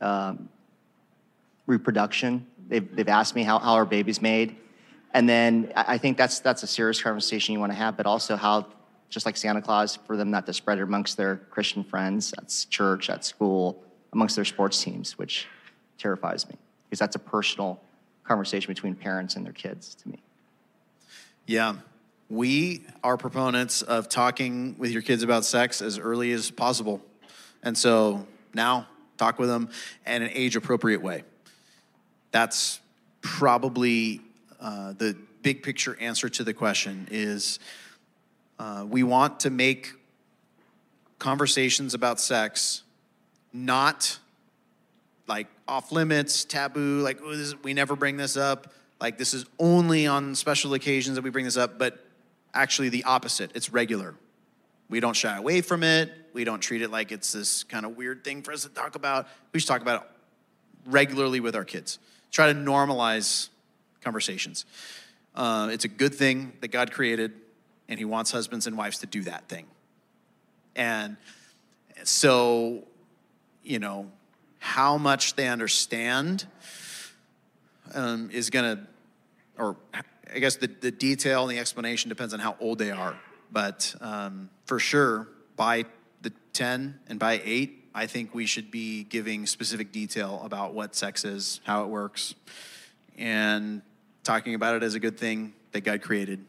um, 0.00 0.48
reproduction? 1.66 2.44
They've, 2.66 2.94
they've 2.94 3.08
asked 3.08 3.36
me 3.36 3.44
how, 3.44 3.60
how 3.60 3.74
are 3.74 3.84
babies 3.84 4.20
made. 4.20 4.56
And 5.14 5.28
then 5.28 5.72
I 5.76 5.94
I 5.94 5.98
think 5.98 6.18
that's, 6.18 6.40
that's 6.40 6.64
a 6.64 6.66
serious 6.66 7.00
conversation 7.00 7.52
you 7.52 7.60
want 7.60 7.70
to 7.70 7.78
have, 7.78 7.96
but 7.96 8.06
also 8.06 8.34
how, 8.34 8.66
just 9.08 9.26
like 9.26 9.36
Santa 9.36 9.62
Claus, 9.62 9.96
for 9.96 10.16
them 10.16 10.30
not 10.30 10.46
to 10.46 10.52
spread 10.52 10.78
it 10.78 10.82
amongst 10.82 11.16
their 11.16 11.36
Christian 11.50 11.84
friends 11.84 12.34
at 12.38 12.66
church, 12.70 13.08
at 13.08 13.24
school, 13.24 13.82
amongst 14.12 14.36
their 14.36 14.44
sports 14.44 14.82
teams, 14.82 15.18
which 15.18 15.46
terrifies 15.98 16.48
me 16.48 16.56
because 16.84 16.98
that's 16.98 17.16
a 17.16 17.20
personal 17.20 17.80
conversation 18.24 18.68
between 18.68 18.94
parents 18.94 19.36
and 19.36 19.44
their 19.44 19.52
kids 19.52 19.94
to 19.94 20.08
me. 20.08 20.18
yeah, 21.46 21.76
we 22.28 22.84
are 23.04 23.16
proponents 23.16 23.82
of 23.82 24.08
talking 24.08 24.74
with 24.78 24.90
your 24.90 25.02
kids 25.02 25.22
about 25.22 25.44
sex 25.44 25.80
as 25.80 25.98
early 25.98 26.32
as 26.32 26.50
possible, 26.50 27.00
and 27.62 27.76
so 27.78 28.26
now 28.52 28.86
talk 29.16 29.38
with 29.38 29.48
them 29.48 29.68
in 30.06 30.22
an 30.22 30.30
age 30.32 30.56
appropriate 30.56 31.02
way. 31.02 31.22
That's 32.32 32.80
probably 33.20 34.20
uh, 34.60 34.92
the 34.94 35.16
big 35.42 35.62
picture 35.62 35.96
answer 36.00 36.28
to 36.28 36.44
the 36.44 36.52
question. 36.52 37.06
Is 37.10 37.58
uh, 38.58 38.84
we 38.88 39.02
want 39.02 39.40
to 39.40 39.50
make 39.50 39.92
conversations 41.18 41.94
about 41.94 42.20
sex 42.20 42.82
not 43.52 44.18
like 45.26 45.46
off 45.66 45.90
limits, 45.90 46.44
taboo, 46.44 47.00
like 47.00 47.18
"Oh, 47.22 47.34
this- 47.34 47.54
we 47.62 47.74
never 47.74 47.96
bring 47.96 48.16
this 48.16 48.36
up. 48.36 48.72
Like 49.00 49.18
this 49.18 49.34
is 49.34 49.44
only 49.58 50.06
on 50.06 50.34
special 50.34 50.74
occasions 50.74 51.16
that 51.16 51.22
we 51.22 51.30
bring 51.30 51.44
this 51.44 51.56
up, 51.56 51.78
but 51.78 52.04
actually 52.54 52.88
the 52.90 53.04
opposite. 53.04 53.50
It's 53.54 53.70
regular. 53.72 54.14
We 54.88 55.00
don't 55.00 55.16
shy 55.16 55.36
away 55.36 55.62
from 55.62 55.82
it. 55.82 56.12
We 56.32 56.44
don't 56.44 56.60
treat 56.60 56.82
it 56.82 56.90
like 56.90 57.10
it's 57.12 57.32
this 57.32 57.64
kind 57.64 57.84
of 57.84 57.96
weird 57.96 58.22
thing 58.24 58.42
for 58.42 58.52
us 58.52 58.62
to 58.62 58.68
talk 58.68 58.94
about. 58.94 59.26
We 59.52 59.58
should 59.60 59.68
talk 59.68 59.82
about 59.82 60.02
it 60.02 60.08
regularly 60.86 61.40
with 61.40 61.56
our 61.56 61.64
kids. 61.64 61.98
Try 62.30 62.52
to 62.52 62.58
normalize 62.58 63.48
conversations. 64.02 64.64
Uh, 65.34 65.70
it's 65.72 65.84
a 65.84 65.88
good 65.88 66.14
thing 66.14 66.52
that 66.60 66.68
God 66.68 66.92
created, 66.92 67.32
and 67.88 67.98
He 67.98 68.04
wants 68.04 68.30
husbands 68.30 68.66
and 68.66 68.76
wives 68.76 68.98
to 68.98 69.06
do 69.06 69.22
that 69.22 69.48
thing. 69.48 69.66
And 70.74 71.16
so, 72.04 72.84
you 73.62 73.78
know, 73.78 74.10
how 74.58 74.98
much 74.98 75.34
they 75.34 75.48
understand 75.48 76.46
um, 77.94 78.30
is 78.32 78.50
going 78.50 78.76
to, 78.76 78.82
or 79.58 79.76
I 80.34 80.38
guess 80.38 80.56
the, 80.56 80.66
the 80.66 80.90
detail 80.90 81.42
and 81.42 81.50
the 81.50 81.58
explanation 81.58 82.08
depends 82.08 82.34
on 82.34 82.40
how 82.40 82.56
old 82.60 82.78
they 82.78 82.90
are. 82.90 83.18
But 83.50 83.94
um, 84.00 84.50
for 84.66 84.78
sure, 84.78 85.28
by 85.56 85.84
the 86.22 86.32
10 86.52 87.00
and 87.08 87.18
by 87.18 87.40
8, 87.44 87.84
I 87.94 88.06
think 88.06 88.34
we 88.34 88.44
should 88.44 88.70
be 88.70 89.04
giving 89.04 89.46
specific 89.46 89.92
detail 89.92 90.42
about 90.44 90.74
what 90.74 90.94
sex 90.94 91.24
is, 91.24 91.60
how 91.64 91.84
it 91.84 91.88
works, 91.88 92.34
and 93.16 93.80
talking 94.22 94.54
about 94.54 94.74
it 94.74 94.82
as 94.82 94.94
a 94.94 95.00
good 95.00 95.16
thing 95.16 95.54
that 95.72 95.82
God 95.82 96.02
created. 96.02 96.44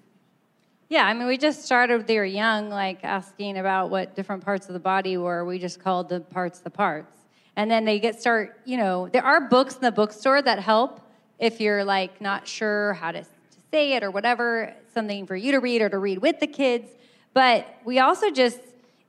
Yeah, 0.89 1.05
I 1.05 1.13
mean, 1.13 1.27
we 1.27 1.37
just 1.37 1.65
started 1.65 2.07
they 2.07 2.17
were 2.17 2.25
young, 2.25 2.69
like 2.69 3.03
asking 3.03 3.57
about 3.57 3.89
what 3.89 4.15
different 4.15 4.45
parts 4.45 4.67
of 4.67 4.73
the 4.73 4.79
body 4.79 5.17
were. 5.17 5.43
We 5.43 5.59
just 5.59 5.81
called 5.81 6.07
the 6.07 6.21
parts 6.21 6.59
the 6.59 6.69
parts. 6.69 7.13
And 7.57 7.69
then 7.69 7.83
they 7.83 7.99
get 7.99 8.21
start, 8.21 8.61
you 8.65 8.77
know, 8.77 9.09
there 9.09 9.25
are 9.25 9.41
books 9.49 9.75
in 9.75 9.81
the 9.81 9.91
bookstore 9.91 10.41
that 10.41 10.59
help 10.59 11.01
if 11.39 11.59
you're 11.59 11.83
like 11.83 12.21
not 12.21 12.47
sure 12.47 12.93
how 12.93 13.11
to, 13.11 13.21
to 13.21 13.27
say 13.71 13.93
it 13.93 14.03
or 14.03 14.11
whatever, 14.11 14.73
something 14.93 15.25
for 15.25 15.35
you 15.35 15.51
to 15.51 15.59
read 15.59 15.81
or 15.81 15.89
to 15.89 15.97
read 15.97 16.19
with 16.19 16.39
the 16.39 16.47
kids. 16.47 16.89
But 17.33 17.67
we 17.83 17.99
also 17.99 18.31
just, 18.31 18.59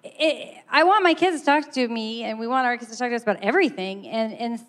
it, 0.03 0.57
I 0.69 0.83
want 0.83 1.05
my 1.05 1.15
kids 1.15 1.41
to 1.41 1.47
talk 1.47 1.73
to 1.73 1.89
me, 1.89 2.25
and 2.25 2.39
we 2.39 2.47
want 2.47 2.67
our 2.67 2.77
kids 2.77 2.91
to 2.91 2.97
talk 2.99 3.11
to 3.11 3.15
us 3.15 3.23
about 3.23 3.39
everything. 3.41 4.09
And, 4.09 4.35
and 4.35 4.61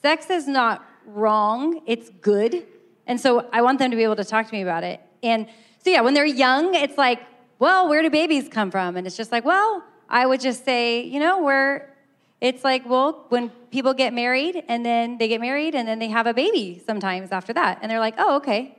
sex 0.00 0.30
is 0.30 0.46
not 0.46 0.86
wrong, 1.06 1.82
it's 1.86 2.08
good. 2.20 2.66
And 3.06 3.20
so 3.20 3.48
I 3.52 3.62
want 3.62 3.80
them 3.80 3.90
to 3.90 3.96
be 3.96 4.04
able 4.04 4.16
to 4.16 4.24
talk 4.24 4.46
to 4.46 4.54
me 4.54 4.62
about 4.62 4.84
it. 4.84 5.00
And 5.22 5.46
so, 5.84 5.90
yeah, 5.90 6.00
when 6.00 6.14
they're 6.14 6.24
young, 6.24 6.74
it's 6.74 6.98
like, 6.98 7.20
well, 7.58 7.88
where 7.88 8.02
do 8.02 8.10
babies 8.10 8.48
come 8.48 8.70
from? 8.70 8.96
And 8.96 9.06
it's 9.06 9.16
just 9.16 9.32
like, 9.32 9.44
well, 9.44 9.84
I 10.08 10.26
would 10.26 10.40
just 10.40 10.64
say, 10.64 11.02
you 11.02 11.20
know, 11.20 11.42
where 11.42 11.92
it's 12.40 12.64
like, 12.64 12.84
well, 12.88 13.24
when 13.28 13.50
people 13.70 13.94
get 13.94 14.12
married 14.12 14.64
and 14.68 14.84
then 14.84 15.16
they 15.18 15.28
get 15.28 15.40
married 15.40 15.76
and 15.76 15.86
then 15.86 16.00
they 16.00 16.08
have 16.08 16.26
a 16.26 16.34
baby 16.34 16.82
sometimes 16.84 17.30
after 17.30 17.52
that. 17.52 17.78
And 17.80 17.90
they're 17.90 18.00
like, 18.00 18.14
oh, 18.18 18.36
okay. 18.36 18.76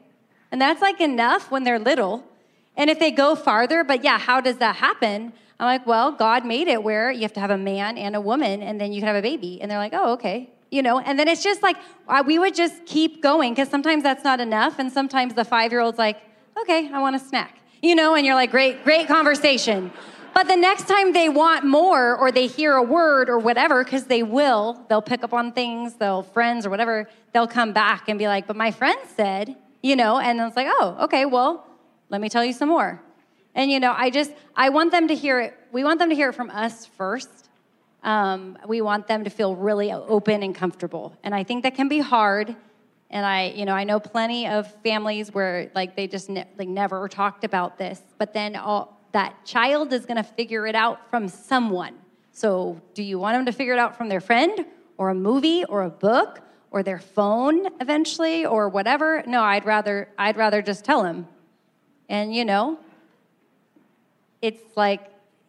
And 0.51 0.61
that's 0.61 0.81
like 0.81 0.99
enough 0.99 1.49
when 1.49 1.63
they're 1.63 1.79
little. 1.79 2.25
And 2.75 2.89
if 2.89 2.99
they 2.99 3.09
go 3.09 3.35
farther, 3.35 3.83
but 3.85 4.03
yeah, 4.03 4.19
how 4.19 4.41
does 4.41 4.57
that 4.57 4.75
happen? 4.75 5.31
I'm 5.59 5.65
like, 5.65 5.87
well, 5.87 6.11
God 6.11 6.45
made 6.45 6.67
it 6.67 6.83
where 6.83 7.09
you 7.09 7.21
have 7.21 7.33
to 7.33 7.39
have 7.39 7.51
a 7.51 7.57
man 7.57 7.97
and 7.97 8.17
a 8.17 8.21
woman 8.21 8.61
and 8.61 8.81
then 8.81 8.91
you 8.91 8.99
can 8.99 9.07
have 9.07 9.15
a 9.15 9.21
baby. 9.21 9.61
And 9.61 9.71
they're 9.71 9.77
like, 9.77 9.93
oh, 9.93 10.13
okay. 10.13 10.49
You 10.69 10.81
know, 10.81 10.99
and 10.99 11.17
then 11.17 11.27
it's 11.27 11.41
just 11.41 11.63
like, 11.63 11.77
uh, 12.09 12.21
we 12.25 12.37
would 12.37 12.55
just 12.55 12.85
keep 12.85 13.21
going 13.21 13.53
because 13.53 13.69
sometimes 13.69 14.03
that's 14.03 14.25
not 14.25 14.41
enough. 14.41 14.77
And 14.77 14.91
sometimes 14.91 15.35
the 15.35 15.45
five 15.45 15.71
year 15.71 15.79
old's 15.79 15.97
like, 15.97 16.17
okay, 16.61 16.89
I 16.91 16.99
want 16.99 17.15
a 17.15 17.19
snack. 17.19 17.59
You 17.81 17.95
know, 17.95 18.15
and 18.15 18.25
you're 18.25 18.35
like, 18.35 18.51
great, 18.51 18.83
great 18.83 19.07
conversation. 19.07 19.91
But 20.33 20.47
the 20.47 20.55
next 20.55 20.87
time 20.87 21.13
they 21.13 21.29
want 21.29 21.63
more 21.65 22.15
or 22.15 22.31
they 22.31 22.47
hear 22.47 22.73
a 22.73 22.81
word 22.81 23.29
or 23.29 23.37
whatever, 23.37 23.83
because 23.83 24.05
they 24.05 24.23
will, 24.23 24.83
they'll 24.89 25.01
pick 25.01 25.23
up 25.23 25.33
on 25.33 25.51
things, 25.51 25.95
they'll 25.95 26.23
friends 26.23 26.65
or 26.65 26.69
whatever, 26.69 27.07
they'll 27.33 27.47
come 27.47 27.71
back 27.71 28.09
and 28.09 28.17
be 28.17 28.27
like, 28.27 28.47
but 28.47 28.55
my 28.55 28.71
friend 28.71 28.97
said, 29.15 29.55
you 29.83 29.95
know, 29.95 30.17
and 30.17 30.39
it's 30.39 30.55
like, 30.55 30.67
oh, 30.69 30.97
okay, 31.01 31.25
well, 31.25 31.67
let 32.09 32.19
me 32.19 32.29
tell 32.29 32.43
you 32.43 32.53
some 32.53 32.69
more. 32.69 33.01
And 33.53 33.69
you 33.69 33.79
know, 33.79 33.93
I 33.95 34.09
just 34.09 34.31
I 34.55 34.69
want 34.69 34.91
them 34.91 35.07
to 35.09 35.15
hear 35.15 35.39
it. 35.39 35.53
We 35.71 35.83
want 35.83 35.99
them 35.99 36.09
to 36.09 36.15
hear 36.15 36.29
it 36.29 36.33
from 36.33 36.49
us 36.49 36.85
first. 36.85 37.49
Um, 38.01 38.57
we 38.67 38.81
want 38.81 39.07
them 39.07 39.23
to 39.23 39.29
feel 39.29 39.55
really 39.55 39.91
open 39.91 40.43
and 40.43 40.53
comfortable. 40.53 41.15
And 41.23 41.33
I 41.33 41.43
think 41.43 41.63
that 41.63 41.75
can 41.75 41.87
be 41.87 41.99
hard. 41.99 42.55
And 43.13 43.27
I, 43.27 43.53
you 43.55 43.65
know, 43.65 43.73
I 43.73 43.83
know 43.83 43.99
plenty 43.99 44.47
of 44.47 44.73
families 44.81 45.31
where 45.31 45.69
like 45.75 45.95
they 45.95 46.07
just 46.07 46.31
ne- 46.31 46.47
like 46.57 46.67
never 46.67 47.07
talked 47.07 47.43
about 47.43 47.77
this, 47.77 48.01
but 48.17 48.33
then 48.33 48.55
all, 48.55 48.99
that 49.11 49.45
child 49.45 49.93
is 49.93 50.07
going 50.07 50.17
to 50.17 50.23
figure 50.23 50.65
it 50.65 50.73
out 50.73 51.11
from 51.11 51.27
someone. 51.27 51.93
So, 52.31 52.81
do 52.95 53.03
you 53.03 53.19
want 53.19 53.35
them 53.35 53.45
to 53.45 53.51
figure 53.51 53.73
it 53.73 53.79
out 53.79 53.95
from 53.95 54.09
their 54.09 54.19
friend 54.19 54.65
or 54.97 55.09
a 55.09 55.13
movie 55.13 55.63
or 55.65 55.83
a 55.83 55.91
book 55.91 56.39
or 56.71 56.81
their 56.81 56.97
phone 56.97 57.67
eventually 57.79 58.47
or 58.47 58.67
whatever? 58.67 59.21
No, 59.27 59.43
I'd 59.43 59.63
rather 59.63 60.09
I'd 60.17 60.35
rather 60.35 60.63
just 60.63 60.83
tell 60.83 61.03
them. 61.03 61.27
And 62.09 62.33
you 62.33 62.45
know, 62.45 62.79
it's 64.41 64.75
like, 64.75 65.01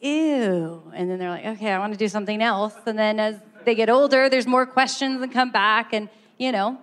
ew. 0.02 0.82
And 0.94 1.10
then 1.10 1.18
they're 1.18 1.30
like, 1.30 1.46
okay, 1.46 1.72
I 1.72 1.78
want 1.78 1.94
to 1.94 1.98
do 1.98 2.08
something 2.08 2.42
else. 2.42 2.74
And 2.84 2.98
then 2.98 3.18
as 3.18 3.36
they 3.64 3.74
get 3.74 3.88
older, 3.88 4.28
there's 4.28 4.46
more 4.46 4.66
questions 4.66 5.22
and 5.22 5.32
come 5.32 5.50
back. 5.50 5.94
And, 5.94 6.10
you 6.36 6.52
know, 6.52 6.78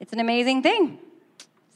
it's 0.00 0.12
an 0.12 0.18
amazing 0.20 0.62
thing. 0.62 0.98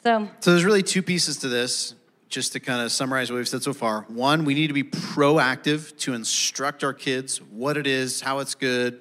So, 0.03 0.29
So 0.41 0.51
there's 0.51 0.65
really 0.65 0.83
two 0.83 1.03
pieces 1.03 1.39
to 1.39 1.49
this, 1.49 1.95
just 2.29 2.53
to 2.53 2.61
kind 2.61 2.83
of 2.83 2.91
summarize 2.91 3.31
what 3.31 3.37
we've 3.37 3.49
said 3.49 3.63
so 3.63 3.73
far. 3.73 4.03
One, 4.09 4.45
we 4.45 4.55
need 4.55 4.69
to 4.69 4.75
be 4.75 4.83
proactive 4.83 5.97
to 5.99 6.15
instruct 6.15 6.83
our 6.83 6.93
kids 6.93 7.41
what 7.41 7.77
it 7.77 7.87
is, 7.87 8.21
how 8.21 8.41
it's 8.41 8.55
good. 8.55 8.99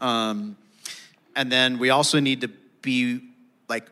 Um, 0.00 0.56
and 1.34 1.50
then 1.50 1.78
we 1.78 1.90
also 1.90 2.20
need 2.20 2.42
to 2.42 2.48
be 2.82 3.20
like 3.68 3.88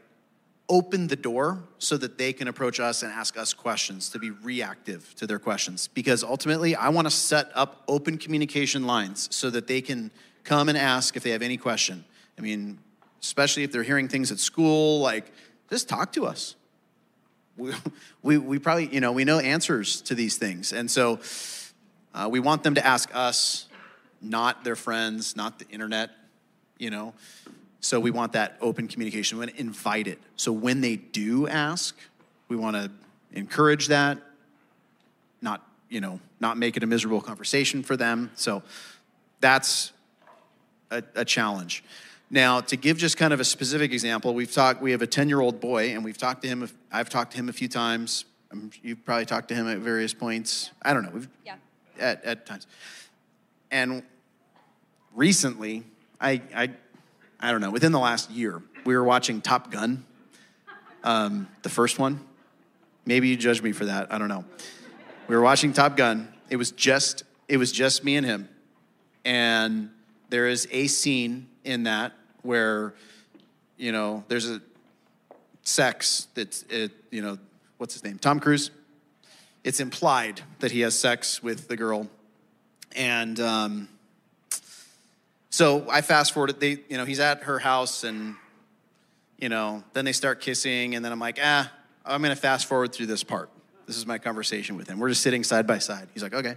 open 0.68 1.06
the 1.06 1.16
door 1.16 1.62
so 1.78 1.96
that 1.96 2.18
they 2.18 2.32
can 2.32 2.48
approach 2.48 2.80
us 2.80 3.02
and 3.02 3.12
ask 3.12 3.36
us 3.36 3.54
questions 3.54 4.10
to 4.10 4.18
be 4.18 4.30
reactive 4.30 5.14
to 5.14 5.26
their 5.26 5.38
questions 5.38 5.88
because 5.88 6.24
ultimately 6.24 6.74
i 6.74 6.88
want 6.88 7.06
to 7.06 7.10
set 7.10 7.50
up 7.54 7.82
open 7.86 8.18
communication 8.18 8.86
lines 8.86 9.28
so 9.30 9.50
that 9.50 9.66
they 9.66 9.80
can 9.80 10.10
come 10.44 10.68
and 10.68 10.76
ask 10.76 11.16
if 11.16 11.22
they 11.22 11.30
have 11.30 11.42
any 11.42 11.56
question 11.56 12.04
i 12.38 12.40
mean 12.40 12.78
especially 13.26 13.62
if 13.62 13.72
they're 13.72 13.82
hearing 13.82 14.08
things 14.08 14.32
at 14.32 14.38
school 14.38 15.00
like 15.00 15.32
just 15.70 15.88
talk 15.88 16.12
to 16.12 16.26
us 16.26 16.56
we, 17.56 17.72
we, 18.22 18.38
we 18.38 18.58
probably 18.58 18.86
you 18.88 19.00
know 19.00 19.12
we 19.12 19.24
know 19.24 19.38
answers 19.38 20.00
to 20.02 20.14
these 20.14 20.36
things 20.36 20.72
and 20.72 20.90
so 20.90 21.20
uh, 22.14 22.28
we 22.30 22.40
want 22.40 22.62
them 22.62 22.74
to 22.74 22.86
ask 22.86 23.14
us 23.14 23.68
not 24.22 24.64
their 24.64 24.76
friends 24.76 25.36
not 25.36 25.58
the 25.58 25.68
internet 25.68 26.10
you 26.78 26.90
know 26.90 27.12
so 27.86 28.00
we 28.00 28.10
want 28.10 28.32
that 28.32 28.56
open 28.60 28.88
communication. 28.88 29.38
We 29.38 29.44
want 29.46 29.54
to 29.54 29.60
invite 29.60 30.08
it. 30.08 30.18
So 30.34 30.50
when 30.50 30.80
they 30.80 30.96
do 30.96 31.46
ask, 31.46 31.96
we 32.48 32.56
want 32.56 32.74
to 32.74 32.90
encourage 33.32 33.86
that, 33.86 34.18
not, 35.40 35.64
you 35.88 36.00
know, 36.00 36.18
not 36.40 36.58
make 36.58 36.76
it 36.76 36.82
a 36.82 36.86
miserable 36.86 37.20
conversation 37.20 37.84
for 37.84 37.96
them. 37.96 38.32
So 38.34 38.64
that's 39.40 39.92
a, 40.90 41.00
a 41.14 41.24
challenge. 41.24 41.84
Now, 42.28 42.60
to 42.60 42.76
give 42.76 42.98
just 42.98 43.16
kind 43.16 43.32
of 43.32 43.40
a 43.40 43.44
specific 43.44 43.92
example, 43.92 44.34
we've 44.34 44.50
talked, 44.50 44.82
we 44.82 44.90
have 44.90 45.02
a 45.02 45.06
10 45.06 45.28
year 45.28 45.40
old 45.40 45.60
boy, 45.60 45.90
and 45.92 46.04
we've 46.04 46.18
talked 46.18 46.42
to 46.42 46.48
him, 46.48 46.68
I've 46.90 47.08
talked 47.08 47.32
to 47.32 47.38
him 47.38 47.48
a 47.48 47.52
few 47.52 47.68
times. 47.68 48.24
You've 48.82 49.04
probably 49.04 49.26
talked 49.26 49.48
to 49.48 49.54
him 49.54 49.68
at 49.68 49.78
various 49.78 50.14
points. 50.14 50.70
I 50.82 50.92
don't 50.92 51.02
know. 51.02 51.10
We've, 51.10 51.28
yeah. 51.44 51.56
At, 51.98 52.24
at 52.24 52.46
times. 52.46 52.66
And 53.70 54.02
recently, 55.14 55.84
I, 56.20 56.40
I 56.54 56.70
I 57.38 57.50
don't 57.50 57.60
know, 57.60 57.70
within 57.70 57.92
the 57.92 57.98
last 57.98 58.30
year, 58.30 58.62
we 58.84 58.96
were 58.96 59.04
watching 59.04 59.40
Top 59.40 59.70
Gun, 59.70 60.04
um, 61.04 61.48
the 61.62 61.68
first 61.68 61.98
one. 61.98 62.20
Maybe 63.04 63.28
you 63.28 63.36
judge 63.36 63.62
me 63.62 63.72
for 63.72 63.84
that. 63.84 64.12
I 64.12 64.18
don't 64.18 64.28
know. 64.28 64.44
We 65.28 65.36
were 65.36 65.42
watching 65.42 65.72
Top 65.72 65.96
Gun. 65.96 66.32
It 66.48 66.56
was 66.56 66.70
just 66.70 67.24
it 67.48 67.58
was 67.58 67.70
just 67.70 68.02
me 68.04 68.16
and 68.16 68.26
him, 68.26 68.48
and 69.24 69.90
there 70.30 70.48
is 70.48 70.66
a 70.72 70.86
scene 70.86 71.48
in 71.66 71.82
that 71.82 72.12
where, 72.42 72.94
you 73.76 73.92
know, 73.92 74.24
there's 74.28 74.48
a 74.48 74.62
sex 75.62 76.28
that's 76.34 76.62
it, 76.70 76.92
you 77.10 77.20
know, 77.20 77.38
what's 77.76 77.92
his 77.92 78.04
name? 78.04 78.18
Tom 78.18 78.40
Cruise. 78.40 78.70
It's 79.64 79.80
implied 79.80 80.40
that 80.60 80.70
he 80.70 80.80
has 80.80 80.98
sex 80.98 81.42
with 81.42 81.68
the 81.68 81.76
girl, 81.76 82.08
and. 82.94 83.38
Um, 83.40 83.88
so 85.56 85.86
I 85.90 86.02
fast 86.02 86.34
forwarded. 86.34 86.60
They, 86.60 86.80
you 86.90 86.98
know, 86.98 87.06
he's 87.06 87.18
at 87.18 87.44
her 87.44 87.58
house, 87.58 88.04
and 88.04 88.36
you 89.38 89.48
know, 89.48 89.82
then 89.94 90.04
they 90.04 90.12
start 90.12 90.42
kissing, 90.42 90.94
and 90.94 91.02
then 91.02 91.12
I'm 91.12 91.18
like, 91.18 91.38
ah, 91.42 91.72
I'm 92.04 92.20
gonna 92.20 92.36
fast 92.36 92.66
forward 92.66 92.92
through 92.92 93.06
this 93.06 93.24
part. 93.24 93.48
This 93.86 93.96
is 93.96 94.06
my 94.06 94.18
conversation 94.18 94.76
with 94.76 94.86
him. 94.86 94.98
We're 94.98 95.08
just 95.08 95.22
sitting 95.22 95.42
side 95.42 95.66
by 95.66 95.78
side. 95.78 96.08
He's 96.12 96.22
like, 96.22 96.34
okay, 96.34 96.56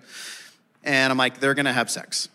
and 0.84 1.12
I'm 1.14 1.18
like, 1.18 1.40
they're 1.40 1.54
gonna 1.54 1.72
have 1.72 1.90
sex, 1.90 2.28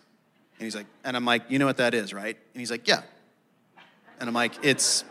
and 0.57 0.65
he's 0.65 0.75
like, 0.75 0.87
and 1.03 1.15
I'm 1.17 1.25
like, 1.25 1.43
you 1.49 1.59
know 1.59 1.65
what 1.65 1.77
that 1.77 1.93
is, 1.93 2.13
right? 2.13 2.37
And 2.53 2.59
he's 2.59 2.71
like, 2.71 2.87
yeah, 2.87 3.01
and 4.19 4.29
I'm 4.29 4.35
like, 4.35 4.53
it's, 4.63 5.03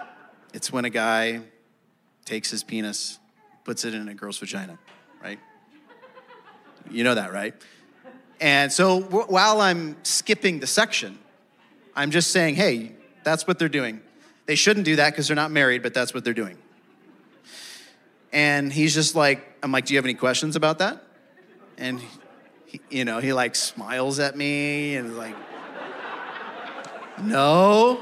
it's 0.53 0.73
when 0.73 0.85
a 0.85 0.91
guy 0.91 1.41
takes 2.25 2.51
his 2.51 2.65
penis, 2.65 3.19
puts 3.65 3.85
it 3.85 3.95
in 3.95 4.09
a 4.09 4.15
girl's 4.15 4.39
vagina, 4.39 4.79
right? 5.23 5.39
You 6.91 7.05
know 7.05 7.15
that, 7.15 7.33
right? 7.33 7.55
And 8.41 8.73
so 8.73 9.01
while 9.01 9.61
I'm 9.61 9.97
skipping 10.03 10.61
the 10.61 10.67
section, 10.67 11.19
I'm 11.95 12.11
just 12.11 12.31
saying, 12.31 12.57
hey, 12.57 12.93
that's 13.23 13.47
what 13.47 13.59
they're 13.59 13.69
doing. 13.69 14.01
They 14.47 14.55
shouldn't 14.55 14.85
do 14.85 14.97
that 14.97 15.11
because 15.11 15.29
they're 15.29 15.37
not 15.37 15.51
married, 15.51 15.83
but 15.83 15.95
that's 15.95 16.13
what 16.13 16.25
they're 16.25 16.35
doing. 16.35 16.59
And 18.33 18.73
he's 18.73 18.95
just 18.95 19.15
like, 19.15 19.47
I'm 19.63 19.71
like, 19.73 19.87
do 19.87 19.95
you 19.95 19.99
have 19.99 20.05
any 20.05 20.15
questions 20.15 20.57
about 20.57 20.79
that? 20.81 21.03
And, 21.79 22.01
you 22.91 23.05
know, 23.05 23.19
he 23.19 23.33
like 23.33 23.55
smiles 23.55 24.19
at 24.19 24.37
me 24.37 24.97
and 24.97 25.17
like, 25.17 25.37
no. 27.23 28.01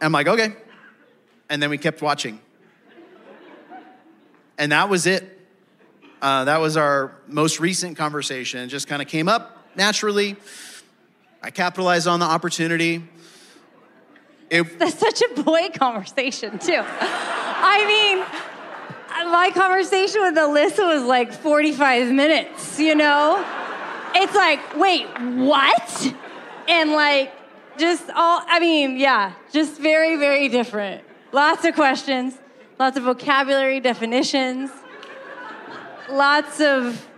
I'm 0.00 0.12
like, 0.12 0.28
okay. 0.28 0.54
And 1.48 1.62
then 1.62 1.70
we 1.70 1.78
kept 1.78 2.02
watching. 2.02 2.40
And 4.58 4.72
that 4.72 4.88
was 4.88 5.06
it. 5.06 5.30
Uh, 6.22 6.44
that 6.44 6.60
was 6.60 6.76
our 6.76 7.12
most 7.26 7.60
recent 7.60 7.96
conversation. 7.96 8.60
It 8.60 8.68
just 8.68 8.88
kind 8.88 9.02
of 9.02 9.08
came 9.08 9.28
up 9.28 9.66
naturally. 9.76 10.36
I 11.42 11.50
capitalized 11.50 12.06
on 12.06 12.20
the 12.20 12.26
opportunity. 12.26 13.02
It, 14.48 14.78
That's 14.78 14.98
such 14.98 15.22
a 15.22 15.42
boy 15.42 15.68
conversation, 15.74 16.58
too. 16.58 16.80
I 16.80 17.84
mean, 17.86 18.53
my 19.22 19.50
conversation 19.54 20.22
with 20.22 20.34
Alyssa 20.34 20.86
was 20.86 21.04
like 21.04 21.32
45 21.32 22.10
minutes, 22.12 22.80
you 22.80 22.94
know? 22.94 23.44
It's 24.14 24.34
like, 24.34 24.76
wait, 24.76 25.06
what? 25.18 26.14
And 26.68 26.92
like, 26.92 27.32
just 27.76 28.10
all, 28.10 28.42
I 28.46 28.60
mean, 28.60 28.96
yeah, 28.96 29.32
just 29.52 29.80
very, 29.80 30.16
very 30.16 30.48
different. 30.48 31.04
Lots 31.32 31.64
of 31.64 31.74
questions, 31.74 32.38
lots 32.78 32.96
of 32.96 33.04
vocabulary 33.04 33.80
definitions, 33.80 34.70
lots 36.10 36.60
of, 36.60 37.08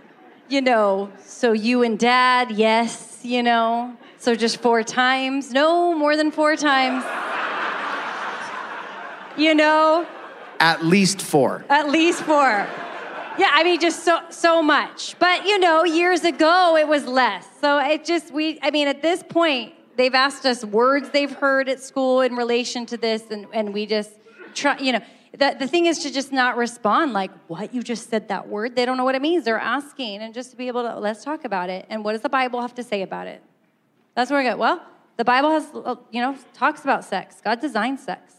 you 0.49 0.61
know, 0.61 1.11
so 1.23 1.51
you 1.51 1.83
and 1.83 1.99
dad, 1.99 2.51
yes, 2.51 3.19
you 3.23 3.43
know, 3.43 3.95
so 4.17 4.35
just 4.35 4.57
four 4.57 4.83
times? 4.83 5.51
No, 5.51 5.95
more 5.97 6.15
than 6.15 6.31
four 6.31 6.55
times. 6.55 7.03
You 9.37 9.53
know? 9.53 10.07
At 10.59 10.85
least 10.85 11.21
four. 11.21 11.65
At 11.69 11.89
least 11.89 12.23
four. 12.23 12.67
Yeah, 13.37 13.51
I 13.53 13.63
mean, 13.63 13.79
just 13.79 14.03
so 14.03 14.19
so 14.29 14.63
much. 14.63 15.15
But 15.19 15.45
you 15.45 15.59
know, 15.59 15.83
years 15.83 16.23
ago 16.23 16.75
it 16.75 16.87
was 16.87 17.05
less. 17.05 17.47
So 17.61 17.77
it 17.79 18.03
just 18.03 18.31
we. 18.31 18.59
I 18.63 18.71
mean, 18.71 18.87
at 18.87 19.01
this 19.01 19.21
point, 19.21 19.73
they've 19.95 20.15
asked 20.15 20.45
us 20.45 20.65
words 20.65 21.09
they've 21.09 21.31
heard 21.31 21.69
at 21.69 21.81
school 21.81 22.21
in 22.21 22.35
relation 22.35 22.85
to 22.87 22.97
this, 22.97 23.23
and 23.29 23.45
and 23.53 23.73
we 23.73 23.85
just 23.85 24.11
try. 24.55 24.77
You 24.79 24.93
know, 24.93 25.01
the 25.37 25.55
the 25.59 25.67
thing 25.67 25.85
is 25.85 25.99
to 25.99 26.11
just 26.11 26.31
not 26.31 26.57
respond 26.57 27.13
like, 27.13 27.29
"What 27.47 27.75
you 27.75 27.83
just 27.83 28.09
said 28.09 28.29
that 28.29 28.47
word?" 28.47 28.75
They 28.75 28.85
don't 28.85 28.97
know 28.97 29.05
what 29.05 29.15
it 29.15 29.21
means. 29.21 29.45
They're 29.45 29.59
asking, 29.59 30.21
and 30.21 30.33
just 30.33 30.49
to 30.51 30.57
be 30.57 30.67
able 30.67 30.83
to 30.83 30.99
let's 30.99 31.23
talk 31.23 31.45
about 31.45 31.69
it. 31.69 31.85
And 31.89 32.03
what 32.03 32.13
does 32.13 32.21
the 32.21 32.29
Bible 32.29 32.61
have 32.61 32.73
to 32.75 32.83
say 32.83 33.03
about 33.03 33.27
it? 33.27 33.43
That's 34.15 34.31
where 34.31 34.39
I 34.39 34.43
go. 34.43 34.57
Well, 34.57 34.81
the 35.17 35.25
Bible 35.25 35.51
has, 35.51 35.69
you 36.11 36.21
know, 36.21 36.35
talks 36.53 36.81
about 36.81 37.05
sex. 37.05 37.39
God 37.43 37.59
designed 37.59 37.99
sex. 37.99 38.33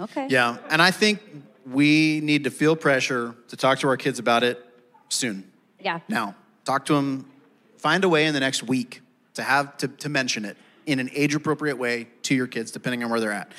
Okay. 0.00 0.26
Yeah, 0.28 0.58
and 0.68 0.80
I 0.80 0.90
think 0.90 1.20
we 1.66 2.20
need 2.20 2.44
to 2.44 2.50
feel 2.50 2.76
pressure 2.76 3.34
to 3.48 3.56
talk 3.56 3.78
to 3.80 3.88
our 3.88 3.96
kids 3.96 4.18
about 4.18 4.42
it 4.42 4.64
soon. 5.08 5.50
Yeah. 5.78 6.00
Now, 6.08 6.34
talk 6.64 6.86
to 6.86 6.94
them, 6.94 7.30
find 7.78 8.04
a 8.04 8.08
way 8.08 8.26
in 8.26 8.34
the 8.34 8.40
next 8.40 8.62
week 8.62 9.02
to 9.34 9.42
have 9.42 9.76
to, 9.78 9.88
to 9.88 10.08
mention 10.08 10.44
it 10.44 10.56
in 10.86 10.98
an 10.98 11.10
age 11.12 11.34
appropriate 11.34 11.76
way 11.76 12.08
to 12.22 12.34
your 12.34 12.46
kids, 12.46 12.70
depending 12.70 13.04
on 13.04 13.10
where 13.10 13.20
they're 13.20 13.32
at. 13.32 13.52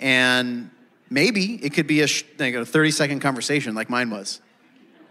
And 0.00 0.70
maybe 1.10 1.54
it 1.62 1.72
could 1.72 1.86
be 1.86 2.02
a, 2.02 2.08
like 2.38 2.54
a 2.54 2.64
30 2.64 2.90
second 2.90 3.20
conversation 3.20 3.74
like 3.74 3.88
mine 3.88 4.10
was. 4.10 4.40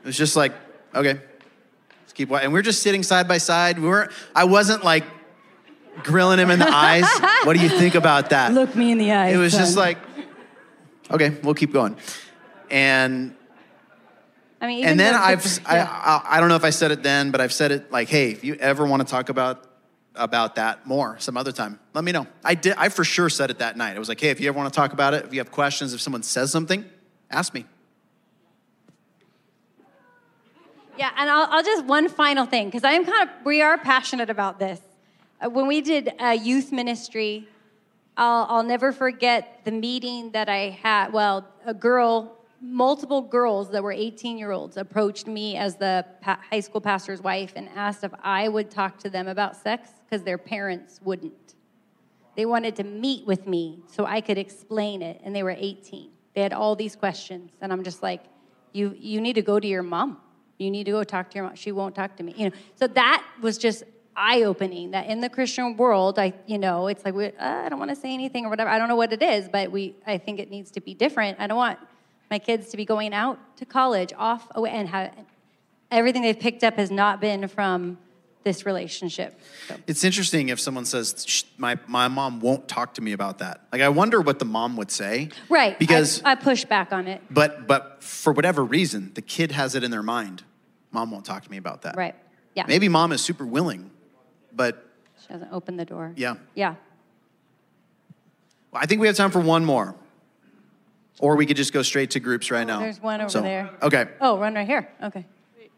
It 0.03 0.07
was 0.07 0.17
just 0.17 0.35
like, 0.35 0.53
okay, 0.93 1.13
let's 2.01 2.13
keep 2.13 2.29
watching. 2.29 2.45
And 2.45 2.53
we 2.53 2.59
are 2.59 2.63
just 2.63 2.81
sitting 2.81 3.03
side 3.03 3.27
by 3.27 3.37
side. 3.37 3.79
We 3.79 3.87
weren't, 3.87 4.11
I 4.35 4.43
wasn't 4.43 4.83
like 4.83 5.05
grilling 6.03 6.39
him 6.39 6.49
in 6.49 6.59
the 6.59 6.69
eyes. 6.69 7.05
What 7.43 7.57
do 7.57 7.61
you 7.61 7.67
think 7.67 7.95
about 7.95 8.29
that? 8.29 8.53
Look 8.53 8.73
me 8.73 8.93
in 8.93 8.97
the 8.97 9.11
eyes. 9.11 9.35
It 9.35 9.37
was 9.37 9.51
just 9.51 9.75
like, 9.75 9.97
okay, 11.13 11.29
we'll 11.43 11.53
keep 11.53 11.71
going. 11.71 11.95
And 12.69 13.35
I 14.59 14.67
mean, 14.67 14.85
and 14.85 14.99
then 14.99 15.15
I've 15.15 15.45
I. 15.65 15.79
I 15.79 16.21
I 16.37 16.39
don't 16.39 16.49
know 16.49 16.55
if 16.55 16.63
I 16.63 16.71
said 16.71 16.91
it 16.91 17.03
then, 17.03 17.31
but 17.31 17.39
I've 17.39 17.53
said 17.53 17.71
it 17.71 17.91
like, 17.91 18.09
hey, 18.09 18.31
if 18.31 18.43
you 18.43 18.55
ever 18.55 18.85
want 18.85 19.05
to 19.05 19.09
talk 19.09 19.29
about 19.29 19.69
about 20.15 20.55
that 20.55 20.85
more 20.85 21.17
some 21.19 21.37
other 21.37 21.51
time, 21.51 21.79
let 21.93 22.03
me 22.03 22.11
know. 22.11 22.27
I 22.43 22.55
did. 22.55 22.75
I 22.77 22.89
for 22.89 23.03
sure 23.03 23.29
said 23.29 23.49
it 23.49 23.59
that 23.59 23.77
night. 23.77 23.95
I 23.95 23.99
was 23.99 24.09
like, 24.09 24.19
hey, 24.19 24.29
if 24.29 24.39
you 24.39 24.47
ever 24.47 24.57
want 24.57 24.73
to 24.73 24.75
talk 24.75 24.93
about 24.93 25.13
it, 25.13 25.25
if 25.25 25.33
you 25.33 25.39
have 25.39 25.51
questions, 25.51 25.93
if 25.93 26.01
someone 26.01 26.23
says 26.23 26.51
something, 26.51 26.85
ask 27.29 27.53
me. 27.53 27.65
Yeah, 30.97 31.09
and 31.17 31.29
I'll, 31.29 31.47
I'll 31.49 31.63
just 31.63 31.85
one 31.85 32.07
final 32.07 32.45
thing 32.45 32.67
because 32.67 32.83
I 32.83 32.91
am 32.91 33.03
kind 33.05 33.27
of 33.27 33.45
we 33.45 33.61
are 33.61 33.77
passionate 33.77 34.29
about 34.29 34.59
this. 34.59 34.79
Uh, 35.43 35.49
when 35.49 35.67
we 35.67 35.81
did 35.81 36.13
uh, 36.19 36.27
youth 36.27 36.71
ministry, 36.71 37.47
I'll, 38.15 38.45
I'll 38.49 38.63
never 38.63 38.91
forget 38.91 39.61
the 39.63 39.71
meeting 39.71 40.31
that 40.31 40.49
I 40.49 40.77
had. 40.81 41.11
Well, 41.13 41.47
a 41.65 41.73
girl, 41.73 42.37
multiple 42.61 43.21
girls 43.21 43.71
that 43.71 43.81
were 43.81 43.91
18 43.91 44.37
year 44.37 44.51
olds 44.51 44.77
approached 44.77 45.27
me 45.27 45.57
as 45.57 45.77
the 45.77 46.05
pa- 46.21 46.39
high 46.49 46.59
school 46.59 46.81
pastor's 46.81 47.21
wife 47.21 47.53
and 47.55 47.69
asked 47.75 48.03
if 48.03 48.11
I 48.21 48.47
would 48.47 48.69
talk 48.69 48.99
to 48.99 49.09
them 49.09 49.27
about 49.27 49.55
sex 49.55 49.89
because 50.05 50.23
their 50.23 50.37
parents 50.37 50.99
wouldn't. 51.03 51.55
They 52.35 52.45
wanted 52.45 52.75
to 52.77 52.83
meet 52.83 53.25
with 53.25 53.47
me 53.47 53.83
so 53.87 54.05
I 54.05 54.21
could 54.21 54.37
explain 54.37 55.01
it, 55.01 55.21
and 55.23 55.35
they 55.35 55.43
were 55.43 55.55
18. 55.57 56.09
They 56.33 56.41
had 56.41 56.53
all 56.53 56.75
these 56.75 56.95
questions, 56.95 57.51
and 57.61 57.71
I'm 57.71 57.83
just 57.83 58.01
like, 58.01 58.23
you, 58.71 58.95
you 58.99 59.21
need 59.21 59.33
to 59.33 59.43
go 59.43 59.59
to 59.59 59.67
your 59.67 59.83
mom. 59.83 60.17
You 60.57 60.71
need 60.71 60.85
to 60.85 60.91
go 60.91 61.03
talk 61.03 61.29
to 61.31 61.35
your 61.35 61.45
mom. 61.45 61.55
She 61.55 61.71
won't 61.71 61.93
talk 61.93 62.15
to 62.17 62.23
me. 62.23 62.33
You 62.35 62.49
know, 62.49 62.55
so 62.75 62.87
that 62.87 63.23
was 63.41 63.57
just 63.59 63.83
eye-opening. 64.15 64.91
That 64.91 65.07
in 65.07 65.21
the 65.21 65.29
Christian 65.29 65.75
world, 65.77 66.19
I, 66.19 66.33
you 66.45 66.57
know, 66.57 66.87
it's 66.87 67.03
like 67.05 67.13
we, 67.13 67.27
uh, 67.27 67.31
I 67.39 67.69
don't 67.69 67.79
want 67.79 67.89
to 67.89 67.95
say 67.95 68.13
anything 68.13 68.45
or 68.45 68.49
whatever. 68.49 68.69
I 68.69 68.77
don't 68.77 68.87
know 68.87 68.95
what 68.95 69.13
it 69.13 69.21
is, 69.21 69.49
but 69.49 69.71
we, 69.71 69.95
I 70.05 70.17
think 70.17 70.39
it 70.39 70.49
needs 70.49 70.71
to 70.71 70.81
be 70.81 70.93
different. 70.93 71.39
I 71.39 71.47
don't 71.47 71.57
want 71.57 71.79
my 72.29 72.39
kids 72.39 72.69
to 72.69 72.77
be 72.77 72.85
going 72.85 73.13
out 73.13 73.39
to 73.57 73.65
college, 73.65 74.13
off 74.17 74.47
away, 74.55 74.71
and 74.71 74.89
have 74.89 75.13
everything 75.91 76.21
they've 76.21 76.39
picked 76.39 76.63
up 76.63 76.75
has 76.75 76.91
not 76.91 77.21
been 77.21 77.47
from 77.47 77.97
this 78.43 78.65
relationship. 78.65 79.39
So. 79.67 79.77
It's 79.87 80.03
interesting 80.03 80.49
if 80.49 80.59
someone 80.59 80.85
says 80.85 81.45
my 81.57 81.77
my 81.87 82.07
mom 82.07 82.41
won't 82.41 82.67
talk 82.67 82.95
to 82.95 83.01
me 83.01 83.13
about 83.13 83.39
that. 83.39 83.61
Like 83.71 83.81
I 83.81 83.89
wonder 83.89 84.19
what 84.21 84.39
the 84.39 84.45
mom 84.45 84.75
would 84.77 84.91
say. 84.91 85.29
Right. 85.49 85.77
Because 85.79 86.21
I, 86.23 86.31
I 86.31 86.35
push 86.35 86.65
back 86.65 86.91
on 86.91 87.07
it. 87.07 87.21
but 87.31 87.67
but 87.67 88.03
for 88.03 88.33
whatever 88.33 88.63
reason, 88.63 89.11
the 89.13 89.21
kid 89.21 89.51
has 89.51 89.75
it 89.75 89.83
in 89.83 89.91
their 89.91 90.03
mind. 90.03 90.43
Mom 90.91 91.11
won't 91.11 91.25
talk 91.25 91.43
to 91.43 91.51
me 91.51 91.57
about 91.57 91.83
that. 91.83 91.95
Right. 91.95 92.15
Yeah. 92.55 92.65
Maybe 92.67 92.89
mom 92.89 93.11
is 93.11 93.21
super 93.21 93.45
willing, 93.45 93.89
but 94.55 94.87
She 95.25 95.33
hasn't 95.33 95.51
opened 95.51 95.79
the 95.79 95.85
door. 95.85 96.13
Yeah. 96.15 96.35
Yeah. 96.55 96.75
Well, 98.71 98.81
I 98.81 98.85
think 98.85 99.01
we 99.01 99.07
have 99.07 99.15
time 99.15 99.31
for 99.31 99.39
one 99.39 99.65
more. 99.65 99.95
Or 101.19 101.35
we 101.35 101.45
could 101.45 101.57
just 101.57 101.73
go 101.73 101.83
straight 101.83 102.11
to 102.11 102.19
groups 102.19 102.49
right 102.49 102.65
now. 102.65 102.79
There's 102.79 103.01
one 103.01 103.21
over 103.21 103.29
So, 103.29 103.41
there. 103.41 103.69
Okay. 103.81 104.07
Oh, 104.19 104.39
run 104.39 104.55
right 104.55 104.67
here. 104.67 104.89
Okay. 105.01 105.25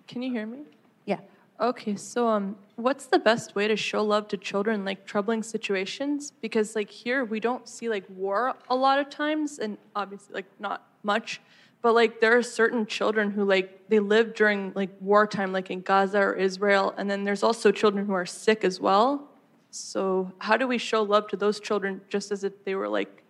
Can 0.08 0.22
you 0.22 0.32
hear 0.32 0.46
me? 0.46 0.60
Yeah. 1.06 1.20
Okay, 1.60 1.96
so 1.96 2.28
um, 2.28 2.58
what's 2.76 3.06
the 3.06 3.20
best 3.20 3.56
way 3.56 3.68
to 3.68 3.76
show 3.76 4.04
love 4.04 4.28
to 4.30 4.38
children 4.38 4.82
in, 4.82 4.86
like 4.86 5.06
troubling 5.06 5.44
situations? 5.44 6.32
Because 6.42 6.76
like 6.76 6.90
here 6.90 7.26
we 7.26 7.40
don't 7.40 7.68
see 7.68 7.90
like 7.90 8.04
war 8.10 8.56
a 8.70 8.76
lot 8.76 9.00
of 9.00 9.10
times, 9.10 9.60
and 9.60 9.78
obviously 9.96 10.34
like 10.34 10.46
not 10.60 10.88
much, 11.04 11.42
but 11.86 11.94
like 11.94 12.20
there 12.20 12.36
are 12.36 12.42
certain 12.42 12.88
children 12.88 13.30
who 13.30 13.46
like 13.46 13.90
they 13.90 14.00
live 14.00 14.34
during 14.34 14.72
like 14.74 14.90
wartime, 15.00 15.54
like 15.54 15.70
in 15.70 15.82
Gaza 15.82 16.18
or 16.18 16.34
Israel, 16.34 16.96
and 16.98 17.08
then 17.08 17.26
there's 17.26 17.44
also 17.44 17.72
children 17.72 18.08
who 18.08 18.14
are 18.14 18.26
sick 18.26 18.64
as 18.64 18.80
well. 18.80 19.30
So 19.70 20.32
how 20.40 20.58
do 20.58 20.68
we 20.68 20.80
show 20.80 21.04
love 21.04 21.28
to 21.28 21.38
those 21.38 21.60
children 21.60 22.02
just 22.10 22.32
as 22.32 22.44
if 22.44 22.66
they 22.66 22.74
were 22.74 22.88
like 22.88 23.22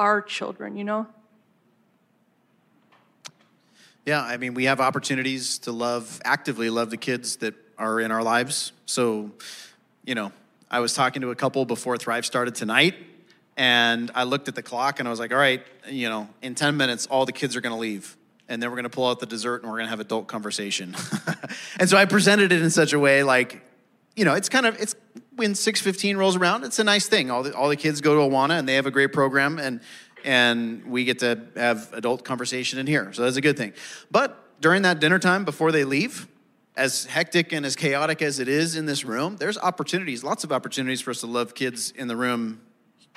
our 0.00 0.20
children, 0.20 0.76
you 0.76 0.82
know? 0.82 1.06
Yeah, 4.04 4.20
I 4.20 4.36
mean, 4.36 4.54
we 4.54 4.64
have 4.64 4.80
opportunities 4.80 5.56
to 5.58 5.70
love, 5.70 6.20
actively 6.24 6.70
love 6.70 6.90
the 6.90 6.96
kids 6.96 7.36
that 7.36 7.54
are 7.78 8.00
in 8.00 8.10
our 8.10 8.24
lives. 8.24 8.72
So, 8.86 9.30
you 10.04 10.16
know, 10.16 10.32
I 10.72 10.80
was 10.80 10.92
talking 10.92 11.22
to 11.22 11.30
a 11.30 11.36
couple 11.36 11.64
before 11.64 11.96
Thrive 11.98 12.26
started 12.26 12.56
tonight, 12.56 12.96
and 13.60 14.10
I 14.14 14.24
looked 14.24 14.48
at 14.48 14.54
the 14.54 14.62
clock 14.62 15.00
and 15.00 15.06
I 15.06 15.10
was 15.10 15.20
like, 15.20 15.32
all 15.32 15.38
right, 15.38 15.62
you 15.86 16.08
know, 16.08 16.30
in 16.40 16.54
10 16.54 16.78
minutes, 16.78 17.06
all 17.06 17.26
the 17.26 17.32
kids 17.32 17.56
are 17.56 17.60
going 17.60 17.74
to 17.74 17.78
leave. 17.78 18.16
And 18.48 18.62
then 18.62 18.70
we're 18.70 18.76
going 18.76 18.84
to 18.84 18.88
pull 18.88 19.06
out 19.06 19.20
the 19.20 19.26
dessert 19.26 19.60
and 19.60 19.70
we're 19.70 19.76
going 19.76 19.84
to 19.84 19.90
have 19.90 20.00
adult 20.00 20.28
conversation. 20.28 20.96
and 21.78 21.86
so 21.86 21.98
I 21.98 22.06
presented 22.06 22.52
it 22.52 22.62
in 22.62 22.70
such 22.70 22.94
a 22.94 22.98
way 22.98 23.22
like, 23.22 23.62
you 24.16 24.24
know, 24.24 24.32
it's 24.32 24.48
kind 24.48 24.64
of, 24.64 24.80
it's 24.80 24.94
when 25.36 25.54
615 25.54 26.16
rolls 26.16 26.36
around, 26.36 26.64
it's 26.64 26.78
a 26.78 26.84
nice 26.84 27.06
thing. 27.06 27.30
All 27.30 27.42
the, 27.42 27.54
all 27.54 27.68
the 27.68 27.76
kids 27.76 28.00
go 28.00 28.14
to 28.14 28.34
Awana 28.34 28.58
and 28.58 28.66
they 28.66 28.76
have 28.76 28.86
a 28.86 28.90
great 28.90 29.12
program 29.12 29.58
and, 29.58 29.82
and 30.24 30.86
we 30.86 31.04
get 31.04 31.18
to 31.18 31.38
have 31.54 31.92
adult 31.92 32.24
conversation 32.24 32.78
in 32.78 32.86
here. 32.86 33.12
So 33.12 33.24
that's 33.24 33.36
a 33.36 33.42
good 33.42 33.58
thing. 33.58 33.74
But 34.10 34.58
during 34.62 34.80
that 34.82 35.00
dinner 35.00 35.18
time 35.18 35.44
before 35.44 35.70
they 35.70 35.84
leave, 35.84 36.28
as 36.76 37.04
hectic 37.04 37.52
and 37.52 37.66
as 37.66 37.76
chaotic 37.76 38.22
as 38.22 38.38
it 38.38 38.48
is 38.48 38.74
in 38.74 38.86
this 38.86 39.04
room, 39.04 39.36
there's 39.36 39.58
opportunities, 39.58 40.24
lots 40.24 40.44
of 40.44 40.50
opportunities 40.50 41.02
for 41.02 41.10
us 41.10 41.20
to 41.20 41.26
love 41.26 41.54
kids 41.54 41.90
in 41.90 42.08
the 42.08 42.16
room 42.16 42.62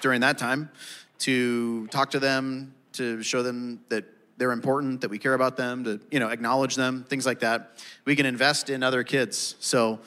during 0.03 0.21
that 0.21 0.37
time, 0.37 0.69
to 1.17 1.87
talk 1.87 2.11
to 2.11 2.19
them, 2.19 2.75
to 2.91 3.23
show 3.23 3.41
them 3.41 3.79
that 3.89 4.03
they're 4.37 4.51
important, 4.51 5.01
that 5.01 5.09
we 5.09 5.17
care 5.17 5.33
about 5.33 5.57
them, 5.57 5.83
to 5.85 5.99
you 6.11 6.19
know 6.19 6.27
acknowledge 6.27 6.75
them, 6.75 7.05
things 7.07 7.25
like 7.25 7.39
that. 7.39 7.83
We 8.05 8.15
can 8.15 8.25
invest 8.25 8.69
in 8.69 8.83
other 8.83 9.03
kids. 9.03 9.55
So 9.59 9.99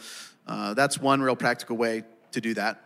uh, 0.47 0.75
that's 0.75 1.01
one 1.01 1.23
real 1.23 1.35
practical 1.35 1.77
way 1.77 2.05
to 2.33 2.41
do 2.41 2.55
that. 2.55 2.81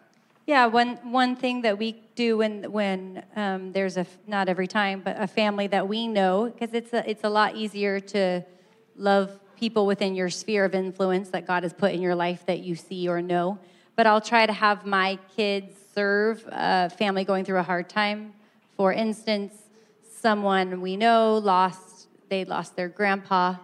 Yeah, 0.46 0.66
one 0.66 0.96
one 1.10 1.36
thing 1.36 1.62
that 1.62 1.76
we 1.78 2.00
do 2.14 2.38
when 2.38 2.70
when 2.70 3.24
um, 3.36 3.72
there's 3.72 3.96
a 3.96 4.06
not 4.26 4.48
every 4.48 4.66
time, 4.66 5.02
but 5.04 5.20
a 5.20 5.26
family 5.26 5.66
that 5.66 5.88
we 5.88 6.06
know, 6.06 6.44
because 6.44 6.72
it's 6.72 6.92
a 6.92 7.08
it's 7.10 7.24
a 7.24 7.28
lot 7.28 7.56
easier 7.56 8.00
to 8.14 8.44
love 8.96 9.38
people 9.58 9.84
within 9.86 10.14
your 10.14 10.30
sphere 10.30 10.64
of 10.64 10.74
influence 10.74 11.30
that 11.30 11.46
God 11.46 11.64
has 11.64 11.72
put 11.72 11.92
in 11.92 12.00
your 12.00 12.14
life 12.14 12.46
that 12.46 12.60
you 12.60 12.74
see 12.76 13.08
or 13.08 13.20
know. 13.20 13.58
But 13.96 14.06
I'll 14.06 14.20
try 14.20 14.46
to 14.46 14.52
have 14.52 14.86
my 14.86 15.18
kids 15.36 15.76
serve 15.94 16.44
a 16.50 16.90
family 16.90 17.24
going 17.24 17.44
through 17.44 17.58
a 17.58 17.62
hard 17.62 17.88
time. 17.88 18.32
For 18.76 18.92
instance, 18.92 19.54
someone 20.20 20.80
we 20.80 20.96
know 20.96 21.38
lost 21.38 22.08
they 22.28 22.44
lost 22.44 22.76
their 22.76 22.88
grandpa 22.88 23.56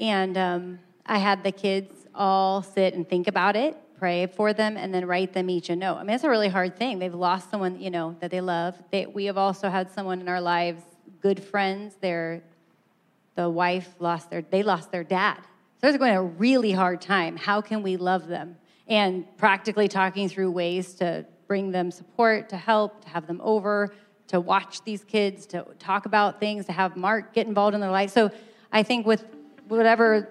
and 0.00 0.36
um, 0.36 0.78
I 1.06 1.18
had 1.18 1.42
the 1.42 1.52
kids 1.52 2.06
all 2.14 2.62
sit 2.62 2.94
and 2.94 3.08
think 3.08 3.28
about 3.28 3.56
it, 3.56 3.76
pray 3.98 4.26
for 4.26 4.52
them, 4.52 4.76
and 4.76 4.92
then 4.92 5.06
write 5.06 5.32
them 5.32 5.48
each 5.48 5.70
a 5.70 5.76
note. 5.76 5.96
I 5.96 6.02
mean, 6.02 6.14
it's 6.14 6.24
a 6.24 6.28
really 6.28 6.48
hard 6.48 6.76
thing. 6.76 6.98
They've 6.98 7.14
lost 7.14 7.50
someone, 7.50 7.80
you 7.80 7.90
know, 7.90 8.16
that 8.20 8.30
they 8.30 8.40
love. 8.40 8.74
They, 8.90 9.06
we 9.06 9.26
have 9.26 9.38
also 9.38 9.68
had 9.68 9.90
someone 9.90 10.20
in 10.20 10.28
our 10.28 10.40
lives, 10.40 10.82
good 11.20 11.42
friends. 11.42 11.94
Their 12.00 12.42
the 13.36 13.50
wife 13.50 13.94
lost 13.98 14.30
their 14.30 14.42
they 14.42 14.62
lost 14.62 14.92
their 14.92 15.04
dad. 15.04 15.38
So 15.80 15.90
they're 15.90 15.98
going 15.98 16.14
a 16.14 16.22
really 16.22 16.72
hard 16.72 17.00
time. 17.00 17.36
How 17.36 17.60
can 17.60 17.82
we 17.82 17.96
love 17.96 18.26
them? 18.26 18.56
And 18.86 19.24
practically 19.38 19.88
talking 19.88 20.28
through 20.28 20.50
ways 20.50 20.94
to 20.94 21.24
bring 21.46 21.70
them 21.70 21.90
support, 21.90 22.48
to 22.50 22.56
help, 22.56 23.02
to 23.04 23.08
have 23.08 23.26
them 23.26 23.40
over, 23.42 23.94
to 24.28 24.40
watch 24.40 24.82
these 24.84 25.04
kids, 25.04 25.46
to 25.46 25.66
talk 25.78 26.06
about 26.06 26.40
things, 26.40 26.66
to 26.66 26.72
have 26.72 26.96
Mark 26.96 27.34
get 27.34 27.46
involved 27.46 27.74
in 27.74 27.80
their 27.80 27.90
life. 27.90 28.10
So 28.10 28.30
I 28.72 28.82
think 28.82 29.06
with 29.06 29.24
whatever 29.68 30.28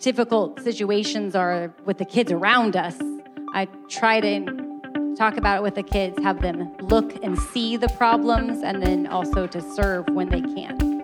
difficult 0.00 0.60
situations 0.60 1.34
are 1.34 1.74
with 1.84 1.98
the 1.98 2.04
kids 2.04 2.32
around 2.32 2.76
us, 2.76 2.96
I 3.54 3.66
try 3.88 4.20
to 4.20 5.14
talk 5.16 5.36
about 5.36 5.58
it 5.58 5.62
with 5.62 5.74
the 5.74 5.82
kids, 5.82 6.22
have 6.22 6.40
them 6.42 6.76
look 6.78 7.22
and 7.24 7.38
see 7.38 7.76
the 7.76 7.88
problems, 7.88 8.62
and 8.62 8.82
then 8.82 9.06
also 9.06 9.46
to 9.46 9.60
serve 9.74 10.06
when 10.10 10.28
they 10.28 10.40
can. 10.40 10.97